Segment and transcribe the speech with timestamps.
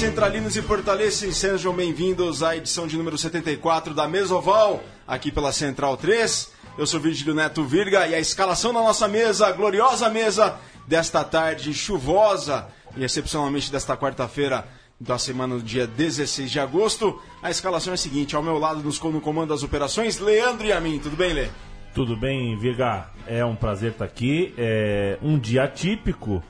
[0.00, 5.94] Centralinos e portalenses, sejam bem-vindos à edição de número 74 da Mesoval, aqui pela Central
[5.94, 6.52] 3.
[6.78, 10.58] Eu sou Virgílio Neto Virga e a escalação da nossa mesa, gloriosa mesa
[10.88, 14.66] desta tarde chuvosa e excepcionalmente desta quarta-feira
[14.98, 17.20] da semana do dia 16 de agosto.
[17.42, 20.72] A escalação é a seguinte: ao meu lado, nos no comando das operações, Leandro e
[20.72, 20.98] a mim.
[20.98, 21.48] Tudo bem, Lê?
[21.94, 23.10] Tudo bem, Virga?
[23.26, 24.54] É um prazer estar aqui.
[24.56, 26.42] É um dia atípico,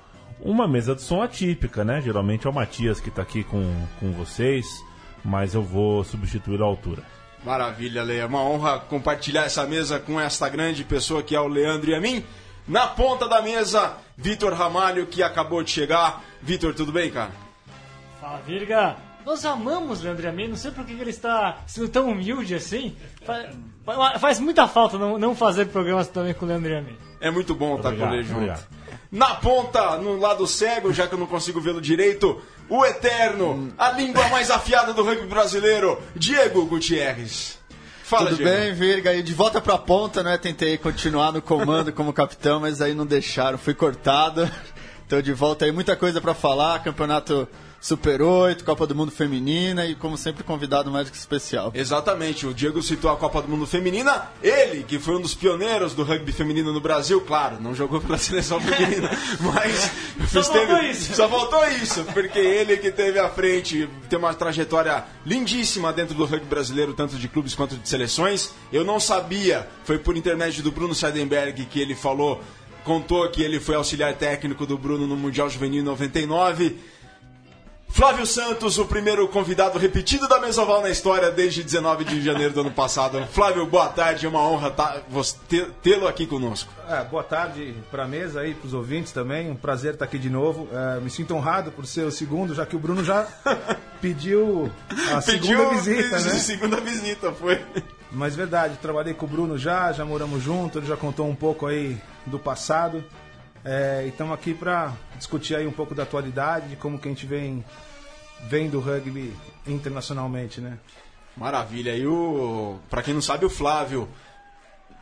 [0.43, 2.01] uma mesa de som atípica, né?
[2.01, 3.63] Geralmente é o Matias que está aqui com,
[3.99, 4.67] com vocês,
[5.25, 7.03] mas eu vou substituir a altura.
[7.45, 8.19] Maravilha, Lê.
[8.19, 11.95] É uma honra compartilhar essa mesa com esta grande pessoa que é o Leandro e
[11.95, 12.25] a mim.
[12.69, 16.23] Na ponta da mesa, Vitor Ramalho, que acabou de chegar.
[16.43, 17.33] Vitor, tudo bem, cara?
[18.21, 18.97] Fala, Virga.
[19.25, 22.55] Nós amamos Leandro e a mim, não sei por que ele está sendo tão humilde
[22.55, 22.97] assim.
[23.25, 23.55] Faz,
[24.19, 27.10] faz muita falta não, não fazer programas também com o Leandro e a mim.
[27.21, 28.59] É muito bom estar com ele junto.
[29.13, 33.91] Na ponta, no lado cego, já que eu não consigo vê-lo direito, o eterno, a
[33.91, 37.59] língua mais afiada do rugby brasileiro, Diego Gutierrez.
[38.05, 38.51] Fala, Tudo Diego.
[38.51, 39.13] bem, Virga?
[39.15, 40.39] E de volta pra ponta, né?
[40.39, 44.51] Tentei continuar no comando como capitão, mas aí não deixaram, fui cortado.
[45.11, 47.49] Então de volta aí, muita coisa para falar, campeonato
[47.81, 51.73] Super 8, Copa do Mundo Feminina e, como sempre, convidado mais que especial.
[51.75, 55.95] Exatamente, o Diego citou a Copa do Mundo Feminina, ele, que foi um dos pioneiros
[55.95, 59.91] do rugby feminino no Brasil, claro, não jogou pela seleção feminina, mas.
[60.29, 61.15] Só faltou isso.
[61.15, 66.27] Só faltou isso, porque ele que teve à frente, tem uma trajetória lindíssima dentro do
[66.27, 68.53] rugby brasileiro, tanto de clubes quanto de seleções.
[68.71, 72.43] Eu não sabia, foi por intermédio do Bruno Seidenberg que ele falou
[72.85, 76.79] contou que ele foi auxiliar técnico do Bruno no Mundial Juvenil 99
[77.91, 82.61] Flávio Santos, o primeiro convidado repetido da Mesoval na história desde 19 de janeiro do
[82.61, 83.27] ano passado.
[83.33, 85.03] Flávio, boa tarde, é uma honra tá,
[85.83, 86.73] tê-lo aqui conosco.
[86.89, 90.19] É, boa tarde para a mesa e para os ouvintes também, um prazer estar aqui
[90.19, 90.69] de novo.
[90.73, 93.27] É, me sinto honrado por ser o segundo, já que o Bruno já
[94.01, 94.71] pediu
[95.13, 96.31] a pediu segunda visita, né?
[96.39, 97.61] segunda visita, foi.
[98.13, 101.67] Mas verdade, trabalhei com o Bruno já, já moramos juntos, ele já contou um pouco
[101.67, 103.05] aí do passado.
[103.65, 107.11] É, e estamos aqui para discutir aí um pouco da atualidade, de como que a
[107.11, 107.65] gente vem
[108.49, 109.35] vendo o rugby
[109.67, 110.79] internacionalmente, né?
[111.37, 111.95] Maravilha.
[111.97, 114.09] E o, para quem não sabe, o Flávio,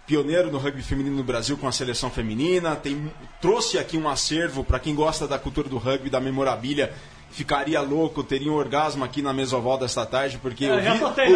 [0.07, 3.11] pioneiro no rugby feminino no Brasil com a seleção feminina, tem
[3.41, 6.93] trouxe aqui um acervo para quem gosta da cultura do rugby, da memorabilia
[7.31, 10.79] ficaria louco, teria um orgasmo aqui na mesoval desta tarde, porque Eu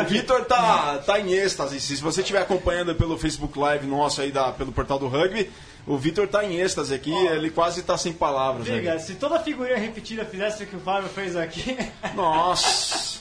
[0.01, 1.81] o, Vitor tá, tá em êxtase.
[1.81, 5.51] Se você estiver acompanhando pelo Facebook Live nosso aí, da, pelo portal do rugby,
[5.87, 7.35] o Vitor tá em êxtase aqui, oh.
[7.35, 8.67] ele quase tá sem palavras.
[8.67, 11.77] Diga, se toda figurinha repetida fizesse o que o Fábio fez aqui.
[12.15, 13.21] Nossa!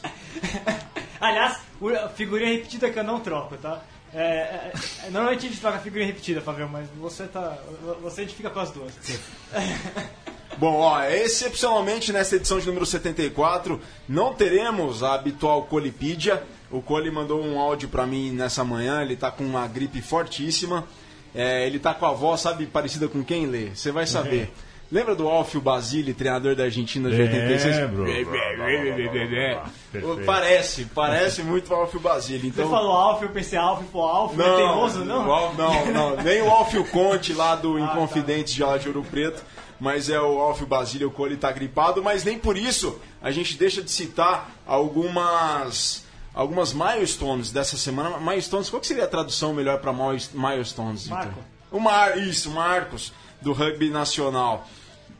[1.20, 1.58] Aliás,
[2.16, 3.82] figurinha repetida que eu não troco, tá?
[4.14, 4.72] É,
[5.06, 7.58] é, normalmente a gente troca figurinha repetida, Fábio, mas você tá.
[8.02, 8.94] Você identifica com as duas.
[10.58, 16.44] Bom, ó, excepcionalmente nessa edição de número 74, não teremos a habitual Colipídia.
[16.70, 20.86] O Coli mandou um áudio para mim nessa manhã, ele tá com uma gripe fortíssima.
[21.34, 23.70] É, ele tá com a voz, sabe, parecida com quem lê?
[23.74, 24.42] Você vai saber.
[24.42, 24.72] Uhum.
[24.92, 27.78] Lembra do Alfio Basile, treinador da Argentina de 86?
[27.78, 28.04] Lembro.
[30.26, 32.50] Parece, parece muito o Alfio Basile.
[32.50, 32.66] Então...
[32.66, 35.54] Você falou Alfio, eu pensei Alfio, pô, Alfio não, é teimoso, não?
[35.56, 38.78] Não, não, nem o Alfio Conte lá do ah, Inconfidentes tá.
[38.78, 39.42] de Ouro Preto
[39.82, 43.82] mas é o Alfio Basílio Cole está gripado, mas nem por isso a gente deixa
[43.82, 48.18] de citar algumas algumas milestones dessa semana.
[48.20, 49.94] Milestones, qual que seria a tradução melhor para
[50.34, 51.08] milestones?
[51.08, 51.40] Marco.
[51.72, 54.68] O Mar, isso, Marcos, do rugby nacional.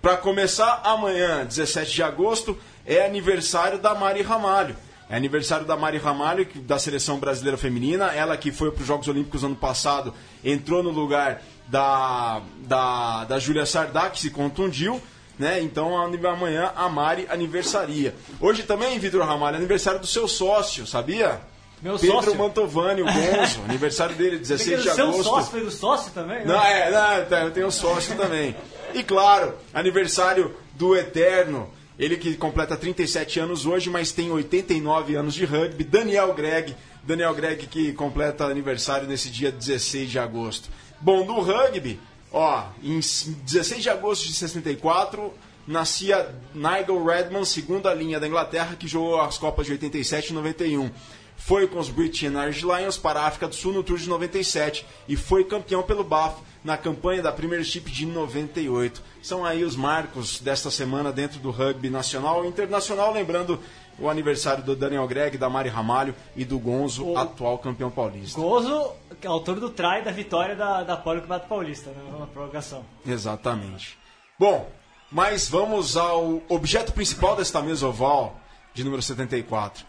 [0.02, 4.76] Para começar, amanhã, 17 de agosto, é aniversário da Mari Ramalho.
[5.10, 8.08] É aniversário da Mari Ramalho, da seleção brasileira feminina.
[8.14, 10.14] Ela que foi para os Jogos Olímpicos ano passado,
[10.44, 15.02] entrou no lugar da, da, da Júlia Sardá, que se contundiu.
[15.42, 15.60] Né?
[15.60, 18.14] Então amanhã a Mari aniversaria.
[18.40, 21.42] Hoje também, Vitor Ramalho, aniversário do seu sócio, sabia?
[21.82, 22.36] Meu Pedro sócio.
[22.36, 25.14] Mantovani, o Gonzo, aniversário dele, 16 de agosto.
[25.14, 26.46] Seu sócio foi do sócio também?
[26.46, 28.56] Não, é, não, eu tenho sócio também.
[28.94, 35.34] E claro, aniversário do Eterno, ele que completa 37 anos hoje, mas tem 89 anos
[35.34, 36.76] de rugby, Daniel Greg.
[37.04, 40.70] Daniel Greg que completa aniversário nesse dia 16 de agosto.
[41.00, 42.00] Bom, do rugby,
[42.32, 45.34] ó, em 16 de agosto de 64,
[45.68, 50.90] nascia Nigel Redman, segunda linha da Inglaterra, que jogou as Copas de 87 e 91.
[51.38, 54.08] Foi com os British and Irish Lions para a África do Sul no Tour de
[54.08, 59.02] 97 e foi campeão pelo BAF na campanha da Premiership de 98.
[59.24, 63.60] São aí os marcos desta semana dentro do rugby nacional e internacional, lembrando
[63.98, 68.40] o aniversário do Daniel Greg, da Mari Ramalho e do Gonzo, o atual campeão paulista.
[68.40, 68.92] Gonzo,
[69.28, 72.84] autor do try da vitória da, da Polo Campeonato Paulista, né, na prorrogação.
[73.06, 73.98] Exatamente.
[74.38, 74.70] Bom,
[75.12, 78.40] Mas vamos ao objeto principal desta mesa oval
[78.74, 79.86] de número 74.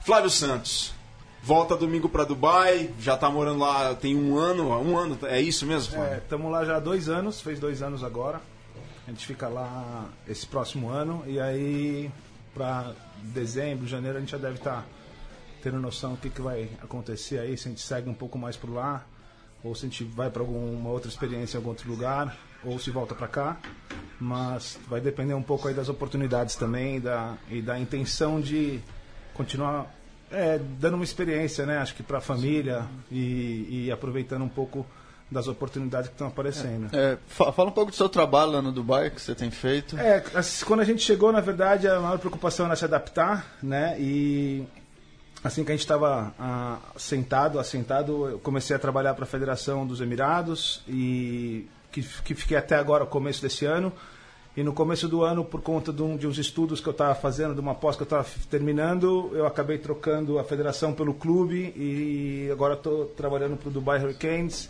[0.00, 0.92] Flávio Santos.
[1.40, 5.64] Volta domingo para Dubai, já tá morando lá tem um ano, um ano, é isso
[5.64, 6.14] mesmo, Flávio?
[6.14, 8.40] É, estamos lá já há dois anos, fez dois anos agora.
[9.06, 12.10] A gente fica lá esse próximo ano e aí
[12.52, 12.92] para
[13.22, 14.84] dezembro, janeiro a gente já deve estar tá
[15.62, 18.56] tendo noção do que, que vai acontecer aí, se a gente segue um pouco mais
[18.56, 19.04] por lá,
[19.62, 22.90] ou se a gente vai para alguma outra experiência em algum outro lugar, ou se
[22.90, 23.56] volta para cá.
[24.20, 28.80] Mas vai depender um pouco aí das oportunidades também da, e da intenção de
[29.34, 29.94] continuar
[30.30, 31.78] é, dando uma experiência, né?
[31.78, 34.86] Acho que para a família e, e, aproveitando um pouco
[35.30, 36.88] das oportunidades que estão aparecendo.
[36.94, 39.98] É, é, fala um pouco do seu trabalho lá no Dubai que você tem feito.
[39.98, 40.22] É,
[40.66, 43.96] quando a gente chegou, na verdade, a maior preocupação era se adaptar, né?
[44.00, 44.66] E
[45.42, 49.86] assim que a gente estava ah, sentado, assentado, eu comecei a trabalhar para a Federação
[49.86, 53.92] dos Emirados e que, que fiquei até agora, começo desse ano.
[54.56, 57.14] E no começo do ano, por conta de, um, de uns estudos que eu estava
[57.14, 61.72] fazendo, de uma pós que eu estava terminando, eu acabei trocando a federação pelo clube
[61.76, 64.68] e agora estou trabalhando para o Dubai Hurricanes,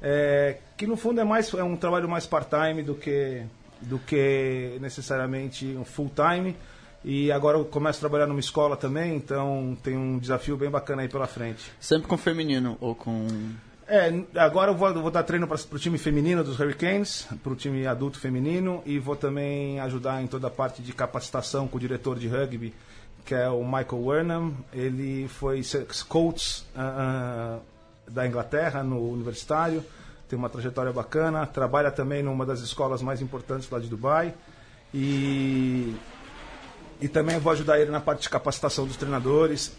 [0.00, 3.42] é, que no fundo é, mais, é um trabalho mais part-time do que,
[3.82, 6.56] do que necessariamente um full-time.
[7.08, 11.02] E agora eu começo a trabalhar numa escola também, então tem um desafio bem bacana
[11.02, 11.70] aí pela frente.
[11.78, 13.28] Sempre com feminino ou com
[13.88, 17.54] é, agora eu vou, vou dar treino para o time feminino dos Hurricanes, para o
[17.54, 21.80] time adulto feminino, e vou também ajudar em toda a parte de capacitação com o
[21.80, 22.74] diretor de rugby,
[23.24, 24.54] que é o Michael Wernham.
[24.72, 25.62] Ele foi
[26.08, 29.84] coach uh, uh, da Inglaterra no universitário,
[30.28, 34.34] tem uma trajetória bacana, trabalha também numa das escolas mais importantes lá de Dubai.
[34.92, 35.94] E,
[37.00, 39.72] e também vou ajudar ele na parte de capacitação dos treinadores.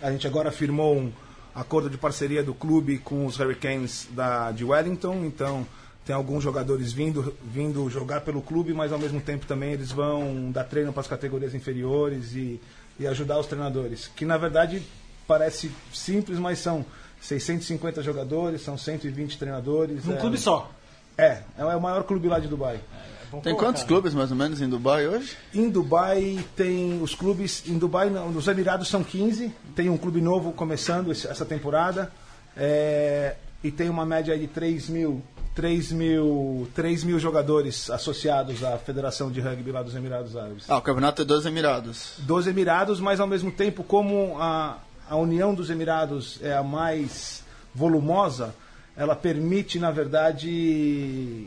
[0.00, 1.12] A gente agora firmou um
[1.54, 5.66] acordo de parceria do clube com os Hurricanes da, de Wellington, então
[6.04, 10.50] tem alguns jogadores vindo, vindo jogar pelo clube, mas ao mesmo tempo também eles vão
[10.50, 12.60] dar treino para as categorias inferiores e,
[12.98, 14.08] e ajudar os treinadores.
[14.16, 14.82] Que na verdade
[15.26, 16.84] parece simples, mas são
[17.20, 20.04] 650 jogadores, são 120 treinadores.
[20.04, 20.70] Num é, clube só?
[21.16, 22.76] É, é o maior clube lá de Dubai.
[22.76, 23.19] É.
[23.42, 25.36] Tem quantos clubes mais ou menos em Dubai hoje?
[25.54, 27.62] Em Dubai tem os clubes.
[27.66, 29.52] Em Dubai, nos Emirados são 15.
[29.74, 32.10] Tem um clube novo começando essa temporada.
[32.56, 35.22] É, e tem uma média de 3 mil,
[35.54, 40.64] 3 mil, 3 mil jogadores associados à Federação de Rugby lá dos Emirados Árabes.
[40.68, 42.14] Ah, o campeonato é dos Emirados.
[42.18, 44.78] Dos Emirados, mas ao mesmo tempo, como a,
[45.08, 47.44] a União dos Emirados é a mais
[47.74, 48.54] volumosa,
[48.96, 51.46] ela permite, na verdade,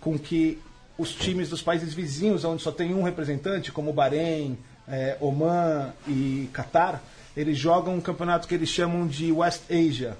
[0.00, 0.58] com que
[0.96, 4.56] os times dos países vizinhos, onde só tem um representante, como Bahrein,
[4.86, 7.02] é, Oman e Qatar,
[7.36, 10.16] eles jogam um campeonato que eles chamam de West Asia,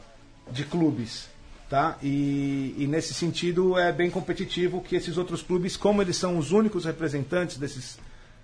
[0.50, 1.28] de clubes.
[1.70, 1.96] Tá?
[2.02, 6.52] E, e, nesse sentido é bem competitivo que esses outros clubes, como eles são os
[6.52, 7.98] únicos representantes desses,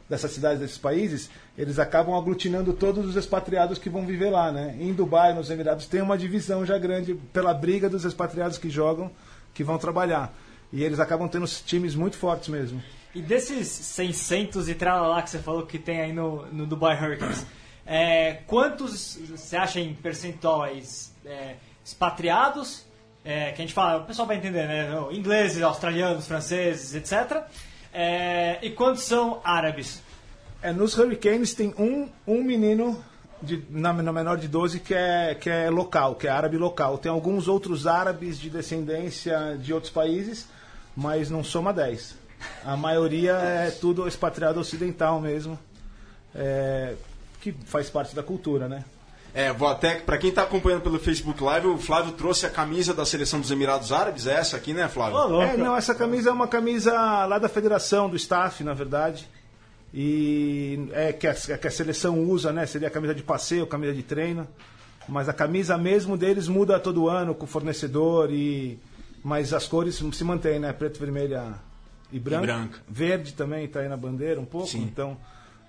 [0.08, 4.50] dessas cidades, desses países, eles acabam aglutinando todos os expatriados que vão viver lá.
[4.50, 4.74] Né?
[4.80, 9.10] Em Dubai, nos Emirados, tem uma divisão já grande pela briga dos expatriados que jogam,
[9.52, 10.34] que vão trabalhar.
[10.72, 12.82] E eles acabam tendo times muito fortes mesmo.
[13.14, 17.44] E desses 600 e lá que você falou que tem aí no, no Dubai Hurricanes,
[17.84, 22.86] é, quantos você acha em percentuais é, expatriados?
[23.24, 24.88] É, que a gente fala, o pessoal vai entender, né?
[25.10, 27.42] Ingleses, australianos, franceses, etc.
[27.92, 30.02] É, e quantos são árabes?
[30.62, 33.04] É, nos Hurricanes tem um, um menino
[33.42, 36.96] de, na, na, menor de 12 que é, que é local, que é árabe local.
[36.96, 40.46] Tem alguns outros árabes de descendência de outros países
[40.96, 42.16] mas não soma 10.
[42.64, 45.58] A maioria é tudo expatriado ocidental mesmo,
[46.34, 46.94] é,
[47.40, 48.84] que faz parte da cultura, né?
[49.32, 52.92] É, vou até, para quem está acompanhando pelo Facebook Live, o Flávio trouxe a camisa
[52.92, 55.18] da seleção dos Emirados Árabes, é essa aqui, né, Flávio?
[55.18, 56.92] Oh, é, não, essa camisa é uma camisa
[57.26, 59.28] lá da federação, do staff, na verdade.
[59.92, 62.64] E é que a, que a seleção usa, né?
[62.66, 64.46] Seria a camisa de passeio, camisa de treino.
[65.08, 68.78] Mas a camisa mesmo deles muda todo ano com o fornecedor e
[69.22, 70.72] mas as cores se mantêm, né?
[70.72, 71.54] Preto, vermelha
[72.12, 72.44] e branco.
[72.44, 72.78] E branco.
[72.88, 74.66] Verde também está aí na bandeira um pouco.
[74.66, 74.82] Sim.
[74.82, 75.16] Então,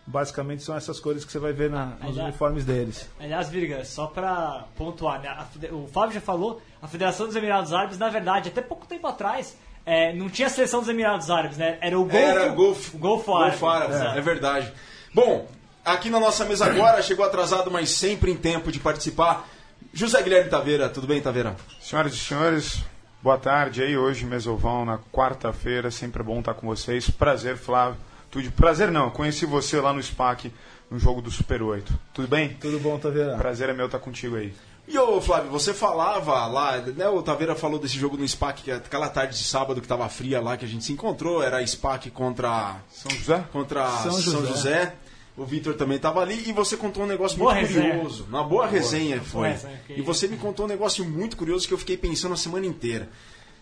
[0.05, 3.09] basicamente são essas cores que você vai ver na, nos aliás, uniformes deles.
[3.19, 5.29] Aliás, Virga, só para pontuar, né?
[5.29, 9.07] a, o Fábio já falou, a Federação dos Emirados Árabes, na verdade, até pouco tempo
[9.07, 11.77] atrás, é, não tinha a seleção dos Emirados Árabes, né?
[11.81, 13.51] Era o Golfo, Era Golfo, Golfo Árabe.
[13.51, 14.17] Golfo Árabe, é.
[14.17, 14.73] é verdade.
[15.13, 15.47] Bom,
[15.83, 19.47] aqui na nossa mesa agora, chegou atrasado, mas sempre em tempo de participar.
[19.93, 21.55] José Guilherme Taveira, tudo bem, Taveira?
[21.81, 22.83] Senhoras e senhores,
[23.23, 27.07] Boa tarde aí, hoje Mesovão, na quarta-feira, sempre é bom estar com vocês.
[27.07, 27.95] Prazer, Flávio.
[28.31, 30.51] Tudo prazer não, conheci você lá no SPAC
[30.89, 31.93] no jogo do Super 8.
[32.15, 32.57] Tudo bem?
[32.59, 33.37] Tudo bom, Taveira.
[33.37, 34.51] Prazer é meu estar contigo aí.
[34.87, 37.07] E ô Flávio, você falava lá, né?
[37.09, 40.41] O Taveira falou desse jogo no SPAC, que aquela tarde de sábado que tava fria
[40.41, 43.45] lá que a gente se encontrou, era SPAC contra São José?
[43.51, 44.95] contra São São José.
[45.37, 47.93] O Vitor também estava ali e você contou um negócio Boa muito resenha.
[47.95, 48.25] curioso.
[48.29, 49.49] Uma boa resenha foi.
[49.49, 52.37] resenha, que E você me contou um negócio muito curioso que eu fiquei pensando a
[52.37, 53.09] semana inteira.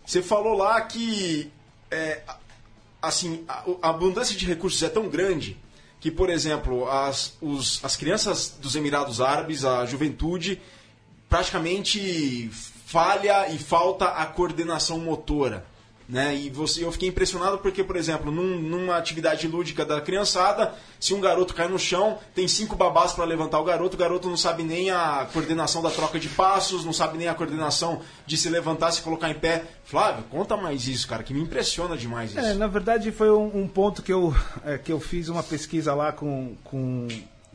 [0.06, 1.52] Você falou lá que
[1.92, 2.38] é, a-
[3.02, 5.58] assim, a, a abundância de recursos é tão grande
[6.00, 10.60] que, por exemplo, as, os- as crianças dos Emirados Árabes, a juventude,
[11.30, 12.50] praticamente
[12.86, 15.66] falha e falta a coordenação motora.
[16.10, 16.36] Né?
[16.36, 21.14] E você, eu fiquei impressionado porque, por exemplo, num- numa atividade lúdica da criançada, se
[21.14, 24.36] um garoto cai no chão, tem cinco babás para levantar o garoto, o garoto não
[24.36, 28.50] sabe nem a coordenação da troca de passos, não sabe nem a coordenação de se
[28.50, 29.64] levantar, se colocar em pé.
[29.86, 32.40] Flávio, conta mais isso, cara, que me impressiona demais isso.
[32.40, 34.36] É, na verdade foi um, um ponto que eu,
[34.66, 37.08] é, que eu fiz uma pesquisa lá com, com,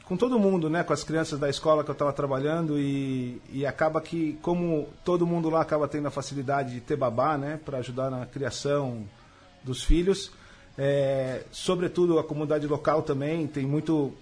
[0.07, 3.65] com todo mundo, né, com as crianças da escola que eu estava trabalhando e, e
[3.65, 7.79] acaba que, como todo mundo lá acaba tendo a facilidade de ter babá, né, para
[7.79, 9.05] ajudar na criação
[9.63, 10.31] dos filhos,
[10.77, 14.13] é, sobretudo a comunidade local também tem muito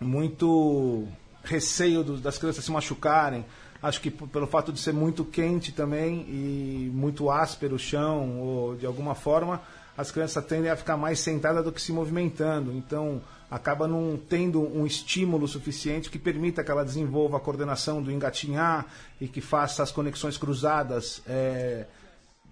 [0.00, 1.06] muito
[1.42, 3.44] receio do- das crianças se machucarem.
[3.82, 8.74] Acho que pelo fato de ser muito quente também e muito áspero o chão, ou
[8.74, 9.60] de alguma forma,
[9.96, 12.72] as crianças tendem a ficar mais sentadas do que se movimentando.
[12.72, 18.10] Então, acaba não tendo um estímulo suficiente que permita que ela desenvolva a coordenação do
[18.10, 18.86] engatinhar
[19.20, 21.86] e que faça as conexões cruzadas eh,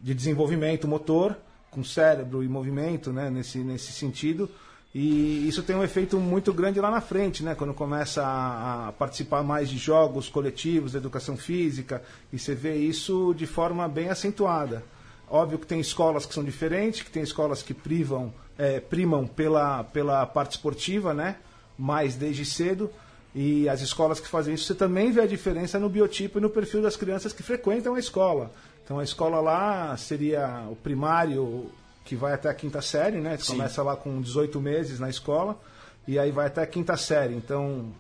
[0.01, 1.37] de desenvolvimento motor
[1.71, 4.49] com cérebro e movimento, né, nesse, nesse sentido.
[4.95, 8.93] E isso tem um efeito muito grande lá na frente, né, quando começa a, a
[8.93, 12.01] participar mais de jogos coletivos, de educação física,
[12.33, 14.85] e você vê isso de forma bem acentuada.
[15.29, 19.85] Óbvio que tem escolas que são diferentes, que tem escolas que privam, eh, primam pela,
[19.85, 21.37] pela parte esportiva, né,
[21.79, 22.91] mais desde cedo,
[23.35, 26.49] e as escolas que fazem isso, você também vê a diferença no biotipo e no
[26.49, 28.53] perfil das crianças que frequentam a escola.
[28.85, 31.71] Então a escola lá seria o primário
[32.05, 33.37] que vai até a quinta série, né?
[33.37, 35.59] Você começa lá com 18 meses na escola
[36.07, 37.35] e aí vai até a quinta série.
[37.35, 37.93] Então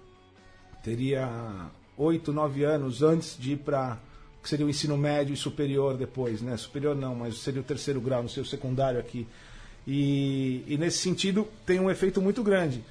[0.84, 1.28] teria
[1.96, 3.98] 8, 9 anos antes de ir para
[4.42, 6.54] que seria o ensino médio e superior depois, né?
[6.58, 9.26] Superior não, mas seria o terceiro grau, não sei o secundário aqui.
[9.86, 12.84] E, e nesse sentido tem um efeito muito grande.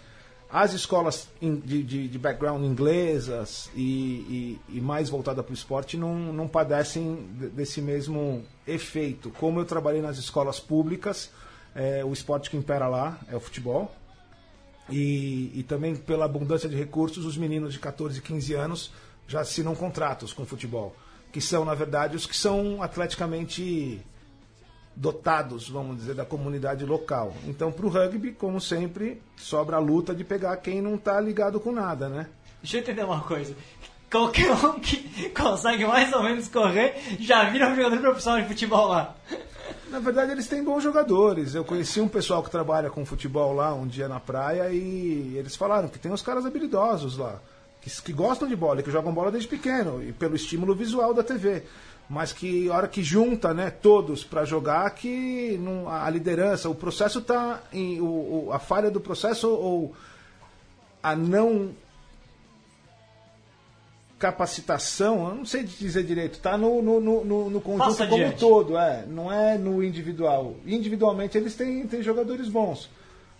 [0.50, 5.97] As escolas de, de, de background inglesas e, e, e mais voltada para o esporte
[5.97, 9.31] não, não padecem de- desse mesmo efeito.
[9.31, 11.31] Como eu trabalhei nas escolas públicas,
[11.73, 13.91] é, o esporte que impera lá é o futebol.
[14.89, 18.91] E, e também pela abundância de recursos, os meninos de 14 e 15 anos
[19.27, 20.95] já assinam contratos com o futebol.
[21.31, 24.00] Que são, na verdade, os que são atleticamente
[24.95, 27.33] dotados, vamos dizer, da comunidade local.
[27.47, 31.59] Então, para o rugby, como sempre, sobra a luta de pegar quem não está ligado
[31.59, 32.27] com nada, né?
[32.62, 33.55] Deixa eu entender uma coisa.
[34.09, 38.88] Qualquer um que consegue mais ou menos correr já vira um jogador profissional de futebol
[38.88, 39.15] lá.
[39.89, 41.53] Na verdade, eles têm bons jogadores.
[41.53, 45.55] Eu conheci um pessoal que trabalha com futebol lá um dia na praia e eles
[45.55, 47.39] falaram que tem uns caras habilidosos lá,
[47.83, 51.23] que, que gostam de bola, que jogam bola desde pequeno, e pelo estímulo visual da
[51.23, 51.63] TV.
[52.09, 56.75] Mas que a hora que junta né, todos para jogar, que não- a liderança, o
[56.75, 57.61] processo está.
[57.73, 59.93] O, o- a falha do processo ou
[61.01, 61.71] a não
[64.19, 68.31] capacitação, eu não sei dizer direito, está no, no, no, no- conjunto Passa como um
[68.31, 70.55] todo, é, não é no individual.
[70.65, 72.89] Individualmente eles têm, têm jogadores bons,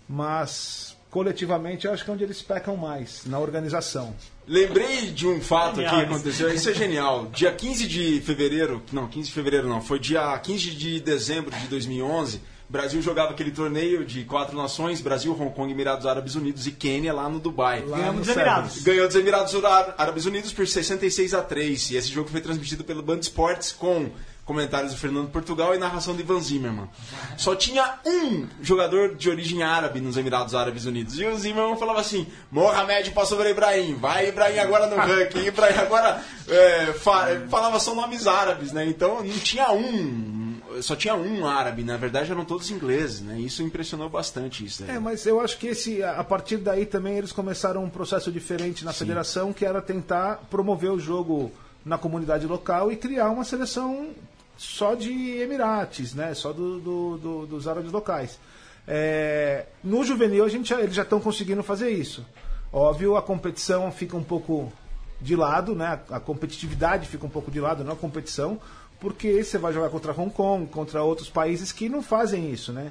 [0.08, 4.12] mas coletivamente eu acho que é onde eles pecam mais, na organização.
[4.48, 7.26] Lembrei de um fato que aconteceu, isso é genial.
[7.32, 11.68] Dia 15 de fevereiro, não, 15 de fevereiro não, foi dia 15 de dezembro de
[11.68, 16.66] 2011, o Brasil jogava aquele torneio de quatro nações, Brasil, Hong Kong, Emirados Árabes Unidos
[16.66, 17.84] e Quênia lá no Dubai.
[17.86, 18.82] Lá Ganhamos dos Emirados.
[18.82, 22.82] Ganhou dos Emirados Árabes- Árabes Unidos por 66 a 3 e esse jogo foi transmitido
[22.82, 24.10] pelo Band Esportes com
[24.44, 26.88] comentários do Fernando Portugal e narração de Ivan Zimmermann.
[27.36, 31.18] Só tinha um jogador de origem árabe nos Emirados Árabes Unidos.
[31.18, 35.78] E o Zimmermann falava assim: Mohamed passou para Ibrahim, vai Ibrahim agora no ranking, Ibrahim
[35.78, 36.22] agora.
[36.48, 38.84] é, fa- falava só nomes árabes, né?
[38.86, 40.34] Então não tinha um.
[40.80, 43.38] Só tinha um árabe, na verdade eram todos ingleses, né?
[43.38, 44.82] Isso impressionou bastante isso.
[44.88, 48.32] É, mas eu acho que esse, a a partir daí também eles começaram um processo
[48.32, 51.52] diferente na federação, que era tentar promover o jogo
[51.84, 54.08] na comunidade local e criar uma seleção
[54.56, 56.32] só de Emirates, né?
[56.34, 58.38] Só do, do- do- dos árabes locais.
[58.86, 62.24] É, no juvenil a gente eles já estão conseguindo fazer isso.
[62.72, 64.72] Óbvio, a competição fica um pouco
[65.20, 66.00] de lado, né?
[66.10, 68.60] A competitividade fica um pouco de lado, não a competição,
[69.00, 72.90] porque você vai jogar contra Hong Kong, contra outros países que não fazem isso, né?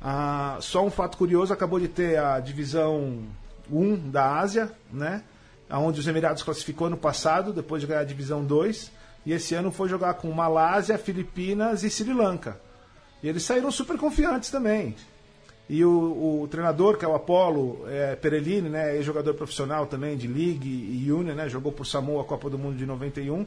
[0.00, 3.22] Ah, só um fato curioso, acabou de ter a divisão
[3.70, 5.22] 1 da Ásia, né?
[5.70, 8.92] onde os Emirados classificou no passado, depois de ganhar a Divisão 2.
[9.24, 12.60] E esse ano foi jogar com Malásia, Filipinas e Sri Lanka.
[13.22, 14.94] E eles saíram super confiantes também.
[15.68, 20.28] E o, o treinador, que é o Apollo é, Perellini, né, jogador profissional também de
[20.28, 23.46] League e Union, né, jogou por Samoa a Copa do Mundo de 91.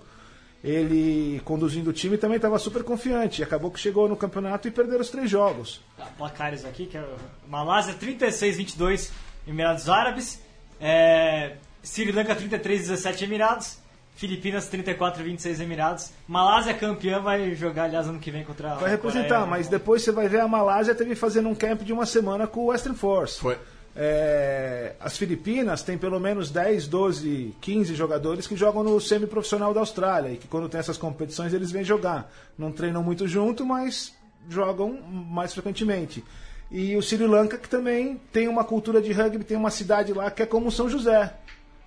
[0.63, 3.41] Ele conduzindo o time também estava super confiante.
[3.41, 5.79] E acabou que chegou no campeonato e perderam os três jogos.
[6.17, 7.07] Placares aqui, que é
[7.48, 9.12] Malásia 36-22
[9.48, 10.41] Emirados Árabes,
[10.81, 13.77] é, Sri Lanka 33-17 Emirados,
[14.17, 16.12] Filipinas 34-26 Emirados.
[16.27, 19.45] Malásia campeã vai jogar, aliás, ano que vem contra Vai representar, Coreia.
[19.45, 22.62] mas depois você vai ver a Malásia teve fazendo um camp de uma semana com
[22.62, 23.39] o Western Force.
[23.39, 23.57] Foi.
[23.95, 29.81] É, as Filipinas têm pelo menos 10, 12, 15 jogadores que jogam no semiprofissional da
[29.81, 32.31] Austrália e que quando tem essas competições eles vêm jogar.
[32.57, 34.15] Não treinam muito junto, mas
[34.50, 36.24] jogam mais frequentemente.
[36.71, 40.29] E o Sri Lanka que também tem uma cultura de rugby, tem uma cidade lá
[40.31, 41.33] que é como São José.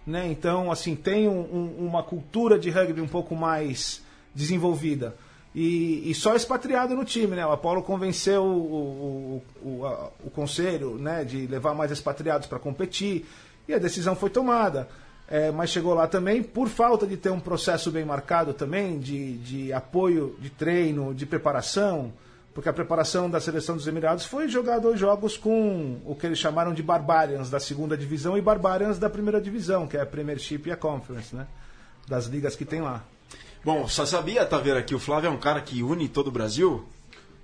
[0.07, 0.27] Né?
[0.31, 4.03] Então, assim, tem um- um- uma cultura de rugby um pouco mais
[4.35, 5.15] desenvolvida.
[5.55, 7.45] E, e só expatriado no time, né?
[7.45, 12.59] O Apolo convenceu o, o, o, a- o conselho né, de levar mais expatriados para
[12.59, 13.27] competir
[13.69, 14.89] e a decisão foi tomada.
[15.29, 19.39] É, mas chegou lá também por falta de ter um processo bem marcado também de,
[19.39, 22.13] de apoio de treino, de preparação,
[22.53, 26.39] porque a preparação da seleção dos Emirados foi jogar dois jogos com o que eles
[26.39, 30.63] chamaram de Barbarians da segunda divisão e Barbarians da primeira divisão, que é a Premiership
[30.67, 31.47] e a Conference, né?
[32.09, 33.05] Das ligas que tem lá.
[33.65, 36.85] Bom, só sabia, Taveira, que o Flávio é um cara que une todo o Brasil?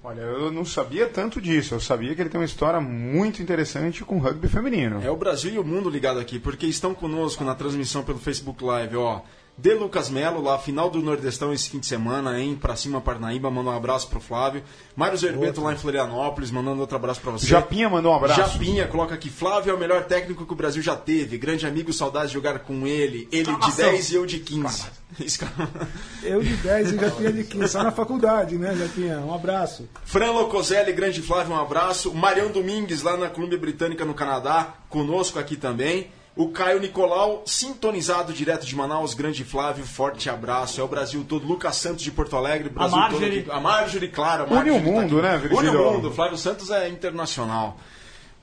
[0.02, 1.74] Olha, eu não sabia tanto disso.
[1.74, 5.02] Eu sabia que ele tem uma história muito interessante com rugby feminino.
[5.02, 8.62] É o Brasil e o mundo ligado aqui, porque estão conosco na transmissão pelo Facebook
[8.62, 9.20] Live, ó.
[9.58, 12.58] De Lucas Melo, lá, final do Nordestão esse fim de semana, hein?
[12.60, 14.62] Pra cima, Parnaíba, manda um abraço pro Flávio.
[14.94, 17.46] Mário Zerbeto lá em Florianópolis, mandando outro abraço pra você.
[17.46, 18.38] Japinha mandou um abraço.
[18.38, 21.38] Japinha coloca aqui, Flávio é o melhor técnico que o Brasil já teve.
[21.38, 23.26] Grande amigo, saudades de jogar com ele.
[23.32, 23.90] Ele de Exclamação.
[23.92, 24.84] 10 e eu de 15.
[25.20, 25.70] Exclama-
[26.22, 29.20] Eu de 10 e já tinha de 15, só na faculdade, né, já tinha.
[29.20, 29.88] Um abraço.
[30.04, 32.12] Fran Locoselli, grande Flávio, um abraço.
[32.12, 36.08] Marião Domingues, lá na Colômbia Britânica, no Canadá, conosco aqui também.
[36.36, 40.78] O Caio Nicolau, sintonizado direto de Manaus, grande Flávio, forte abraço.
[40.78, 41.46] É o Brasil todo.
[41.46, 43.42] Lucas Santos de Porto Alegre, Brasil Marjorie.
[43.42, 43.52] todo.
[43.52, 43.58] aqui.
[43.58, 44.42] A Marjorie, claro.
[44.42, 45.26] A Une o Marjorie tá mundo, aqui.
[45.26, 45.70] né, Virgílio?
[45.70, 46.12] Une o mundo.
[46.12, 47.78] Flávio Santos é internacional.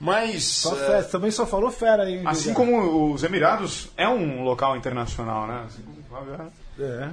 [0.00, 0.42] Mas.
[0.42, 2.20] Só é, festa, também só falou fera aí.
[2.26, 5.62] Assim como os Emirados é um local internacional, né?
[5.64, 6.82] Assim como o Flávio é.
[6.82, 7.10] É.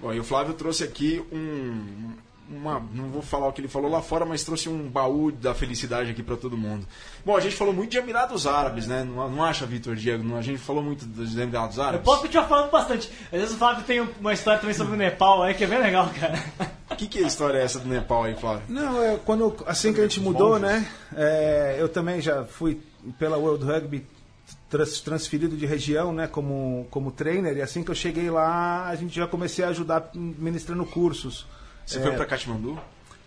[0.00, 2.12] Bom, e o Flávio trouxe aqui um.
[2.52, 5.54] Uma, não vou falar o que ele falou lá fora, mas trouxe um baú da
[5.54, 6.86] felicidade aqui pra todo mundo.
[7.24, 9.04] Bom, a gente falou muito de Emirados Árabes, né?
[9.04, 10.22] Não, não acha, Vitor Diego?
[10.22, 12.04] Não, a gente falou muito dos Emirados Eu Árabes.
[12.04, 13.10] posso continuar falando bastante.
[13.32, 15.80] Às vezes o Flávio tem uma história também sobre o Nepal aí que é bem
[15.80, 16.38] legal, cara.
[16.90, 18.64] O que, que é a história essa do Nepal aí, Flávio?
[18.68, 20.86] Não, é, quando, assim que a gente mudou, né?
[21.16, 22.80] é, eu também já fui
[23.18, 24.06] pela World Rugby
[24.68, 26.26] trans- transferido de região, né?
[26.26, 27.56] Como, como trainer.
[27.56, 31.46] E assim que eu cheguei lá, a gente já comecei a ajudar ministrando cursos.
[31.86, 32.78] Você É, foi pra Katmandu?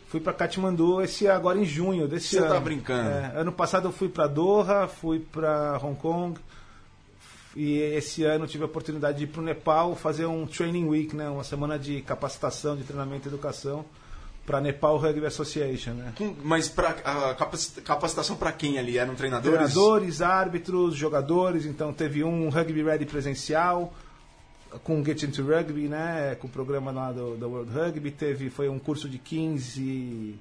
[0.08, 2.50] Fui para Katmandu esse agora em junho desse Você ano.
[2.50, 3.10] tá brincando.
[3.10, 6.40] É, ano passado eu fui para Doha, fui para Hong Kong
[7.56, 11.16] e esse ano tive a oportunidade de ir para o Nepal fazer um training week,
[11.16, 13.86] né, uma semana de capacitação, de treinamento e educação
[14.46, 16.14] para Nepal Rugby Association, né.
[16.44, 18.98] Mas pra, a capaci- capacitação pra quem ali?
[18.98, 19.58] Eram treinadores?
[19.58, 23.92] Treinadores, árbitros, jogadores, então teve um Rugby Ready presencial
[24.84, 28.50] com o Get Into Rugby, né, com o programa lá do, da World Rugby, teve
[28.50, 30.40] foi um curso de 15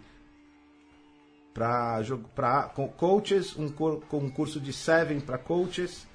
[1.53, 2.03] para
[2.35, 2.63] para
[2.97, 6.07] coaches, um, com um curso de 7 para coaches